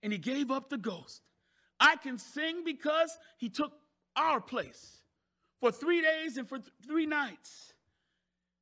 and 0.02 0.12
he 0.12 0.20
gave 0.20 0.52
up 0.52 0.70
the 0.70 0.78
ghost. 0.78 1.22
I 1.80 1.96
can 1.96 2.18
sing 2.18 2.64
because 2.64 3.18
he 3.38 3.50
took 3.50 3.74
our 4.16 4.40
place 4.40 4.98
for 5.60 5.72
three 5.72 6.02
days 6.02 6.38
and 6.38 6.48
for 6.48 6.60
th- 6.60 6.70
three 6.86 7.06
nights 7.06 7.74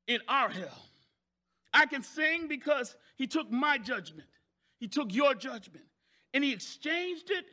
in 0.08 0.20
our 0.28 0.50
hell. 0.50 0.86
I 1.74 1.86
can 1.86 2.04
sing 2.04 2.48
because 2.48 2.96
he 3.16 3.28
took 3.28 3.52
my 3.52 3.78
judgment, 3.78 4.28
he 4.82 4.88
took 4.88 5.14
your 5.14 5.36
judgment, 5.36 5.86
and 6.34 6.44
he 6.44 6.52
exchanged 6.52 7.30
it 7.30 7.46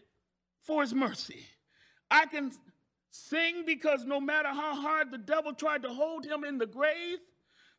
for 0.63 0.81
his 0.81 0.95
mercy. 0.95 1.45
I 2.11 2.25
can 2.25 2.53
sing 3.11 3.65
because 3.67 4.07
no 4.07 4.19
matter 4.19 4.49
how 4.49 4.75
hard 4.75 5.11
the 5.11 5.19
devil 5.19 5.53
tried 5.53 5.83
to 5.83 5.91
hold 5.91 6.25
him 6.25 6.43
in 6.43 6.57
the 6.57 6.67
grave, 6.67 7.19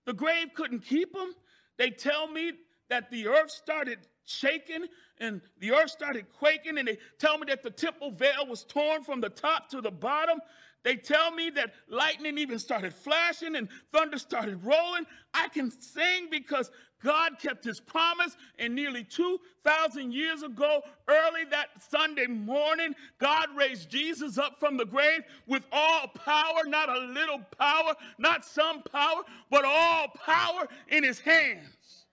the 0.06 0.14
grave 0.14 0.50
couldn't 0.54 0.82
keep 0.82 1.16
him. 1.16 1.34
They 1.80 1.90
tell 1.90 2.28
me 2.28 2.52
that 2.90 3.10
the 3.10 3.28
earth 3.28 3.50
started 3.50 3.98
shaking 4.26 4.86
and 5.20 5.42
the 5.58 5.72
earth 5.72 5.90
started 5.90 6.28
quaking, 6.38 6.78
and 6.78 6.88
they 6.88 7.00
tell 7.18 7.40
me 7.40 7.46
that 7.50 7.64
the 7.64 7.72
temple 7.72 8.12
veil 8.12 8.46
was 8.48 8.64
torn 8.66 9.04
from 9.04 9.20
the 9.20 9.30
top 9.30 9.70
to 9.70 9.82
the 9.82 9.90
bottom. 9.90 10.40
They 10.84 10.96
tell 10.96 11.32
me 11.32 11.50
that 11.52 11.74
lightning 11.90 12.38
even 12.38 12.60
started 12.60 12.94
flashing 12.94 13.56
and 13.56 13.68
thunder 13.92 14.18
started 14.18 14.64
rolling. 14.64 15.06
I 15.34 15.50
can 15.50 15.72
sing 15.72 16.28
because 16.30 16.72
God 17.04 17.40
kept 17.40 17.64
his 17.64 17.80
promise, 17.80 18.36
and 18.58 18.76
nearly 18.76 19.04
2,000 19.04 20.12
years 20.12 20.44
ago, 20.44 20.82
early 21.08 21.46
that 21.50 21.70
Sunday 21.90 22.28
morning, 22.28 22.94
God 23.20 23.48
raised 23.56 23.90
Jesus 23.90 24.38
up 24.38 24.60
from 24.60 24.76
the 24.78 24.86
grave 24.86 25.22
with 25.48 25.64
all 25.72 26.08
power, 26.08 26.66
not 26.66 26.90
a 26.90 27.00
little 27.00 27.40
power, 27.58 27.94
not 28.18 28.44
some 28.46 28.84
power, 28.84 29.22
but 29.50 29.64
all 29.64 30.08
power 30.26 30.68
in 30.90 31.04
his 31.04 31.20
hands. 31.20 32.06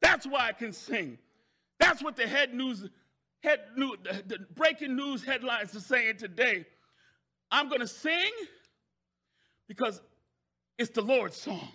That's 0.00 0.26
why 0.26 0.48
I 0.48 0.52
can 0.52 0.72
sing. 0.72 1.18
That's 1.78 2.02
what 2.02 2.16
the 2.16 2.26
head 2.26 2.54
news, 2.54 2.88
head 3.42 3.60
news, 3.76 3.98
the, 4.26 4.38
breaking 4.54 4.96
news 4.96 5.24
headlines 5.24 5.74
are 5.76 5.80
saying 5.80 6.16
today. 6.18 6.66
I'm 7.50 7.68
going 7.68 7.80
to 7.80 7.88
sing 7.88 8.32
because 9.68 10.00
it's 10.76 10.90
the 10.90 11.02
Lord's 11.02 11.36
song. 11.36 11.68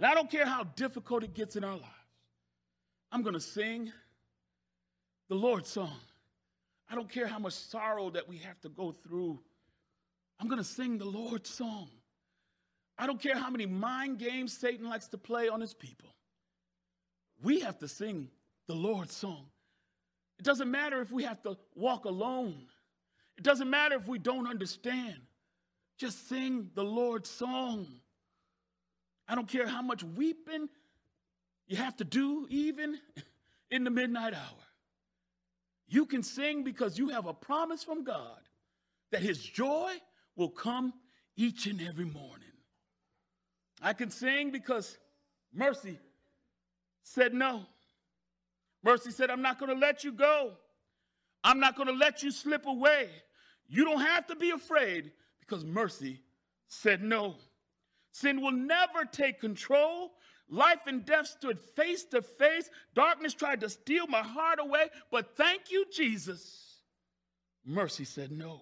And 0.00 0.06
I 0.06 0.14
don't 0.14 0.30
care 0.30 0.46
how 0.46 0.64
difficult 0.76 1.24
it 1.24 1.34
gets 1.34 1.56
in 1.56 1.62
our 1.62 1.74
lives. 1.74 1.84
I'm 3.12 3.20
going 3.20 3.34
to 3.34 3.40
sing 3.40 3.92
the 5.28 5.34
Lord's 5.34 5.68
song. 5.68 5.98
I 6.88 6.94
don't 6.94 7.10
care 7.10 7.26
how 7.26 7.38
much 7.38 7.52
sorrow 7.52 8.08
that 8.08 8.26
we 8.26 8.38
have 8.38 8.58
to 8.62 8.70
go 8.70 8.92
through. 8.92 9.38
I'm 10.40 10.48
going 10.48 10.56
to 10.56 10.64
sing 10.64 10.96
the 10.96 11.04
Lord's 11.04 11.50
song. 11.50 11.90
I 12.96 13.06
don't 13.06 13.20
care 13.20 13.36
how 13.36 13.50
many 13.50 13.66
mind 13.66 14.18
games 14.18 14.56
Satan 14.56 14.88
likes 14.88 15.06
to 15.08 15.18
play 15.18 15.50
on 15.50 15.60
his 15.60 15.74
people. 15.74 16.08
We 17.42 17.60
have 17.60 17.78
to 17.80 17.88
sing 17.88 18.30
the 18.68 18.74
Lord's 18.74 19.14
song. 19.14 19.48
It 20.38 20.46
doesn't 20.46 20.70
matter 20.70 21.02
if 21.02 21.12
we 21.12 21.24
have 21.24 21.42
to 21.42 21.58
walk 21.74 22.06
alone. 22.06 22.68
It 23.36 23.44
doesn't 23.44 23.68
matter 23.68 23.96
if 23.96 24.08
we 24.08 24.18
don't 24.18 24.48
understand. 24.48 25.18
Just 25.98 26.26
sing 26.26 26.70
the 26.74 26.84
Lord's 26.84 27.28
song. 27.28 27.99
I 29.30 29.36
don't 29.36 29.46
care 29.46 29.68
how 29.68 29.80
much 29.80 30.02
weeping 30.02 30.68
you 31.68 31.76
have 31.76 31.96
to 31.98 32.04
do, 32.04 32.48
even 32.50 32.98
in 33.70 33.84
the 33.84 33.90
midnight 33.90 34.34
hour. 34.34 34.64
You 35.86 36.04
can 36.04 36.24
sing 36.24 36.64
because 36.64 36.98
you 36.98 37.10
have 37.10 37.26
a 37.26 37.32
promise 37.32 37.84
from 37.84 38.02
God 38.02 38.40
that 39.12 39.22
His 39.22 39.38
joy 39.38 39.92
will 40.34 40.48
come 40.48 40.92
each 41.36 41.66
and 41.66 41.80
every 41.80 42.06
morning. 42.06 42.48
I 43.80 43.92
can 43.92 44.10
sing 44.10 44.50
because 44.50 44.98
mercy 45.54 45.96
said 47.04 47.32
no. 47.32 47.62
Mercy 48.82 49.12
said, 49.12 49.30
I'm 49.30 49.42
not 49.42 49.60
going 49.60 49.72
to 49.72 49.78
let 49.78 50.02
you 50.02 50.10
go. 50.10 50.54
I'm 51.44 51.60
not 51.60 51.76
going 51.76 51.88
to 51.88 51.94
let 51.94 52.24
you 52.24 52.32
slip 52.32 52.66
away. 52.66 53.08
You 53.68 53.84
don't 53.84 54.00
have 54.00 54.26
to 54.26 54.34
be 54.34 54.50
afraid 54.50 55.12
because 55.38 55.64
mercy 55.64 56.20
said 56.66 57.00
no. 57.00 57.36
Sin 58.12 58.40
will 58.40 58.52
never 58.52 59.04
take 59.10 59.40
control. 59.40 60.12
Life 60.48 60.80
and 60.86 61.04
death 61.04 61.28
stood 61.28 61.60
face 61.60 62.04
to 62.06 62.22
face. 62.22 62.68
Darkness 62.94 63.34
tried 63.34 63.60
to 63.60 63.68
steal 63.68 64.06
my 64.06 64.22
heart 64.22 64.58
away, 64.60 64.88
but 65.10 65.36
thank 65.36 65.70
you, 65.70 65.86
Jesus. 65.92 66.80
Mercy 67.64 68.04
said 68.04 68.32
no. 68.32 68.60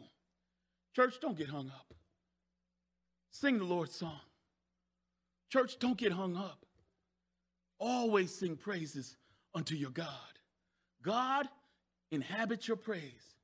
Church, 0.94 1.18
don't 1.20 1.38
get 1.38 1.48
hung 1.48 1.68
up. 1.68 1.94
Sing 3.30 3.58
the 3.58 3.64
Lord's 3.64 3.94
song. 3.94 4.20
Church, 5.48 5.78
don't 5.78 5.96
get 5.96 6.12
hung 6.12 6.36
up. 6.36 6.66
Always 7.78 8.34
sing 8.34 8.56
praises 8.56 9.16
unto 9.54 9.74
your 9.74 9.90
God. 9.90 10.08
God 11.02 11.48
inhabits 12.10 12.68
your 12.68 12.76
praise. 12.76 13.34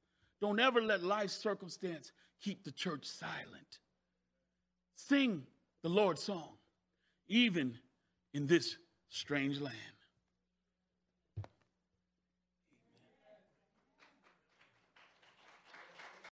Don't 0.40 0.60
ever 0.60 0.82
let 0.82 1.02
life's 1.02 1.34
circumstance 1.36 2.12
keep 2.42 2.64
the 2.64 2.72
church 2.72 3.06
silent. 3.06 3.78
Sing 4.96 5.46
the 5.85 5.90
Lord's 5.90 6.23
song, 6.23 6.49
even 7.29 7.77
in 8.33 8.47
this 8.47 8.79
strange 9.11 9.61
land. 9.61 9.77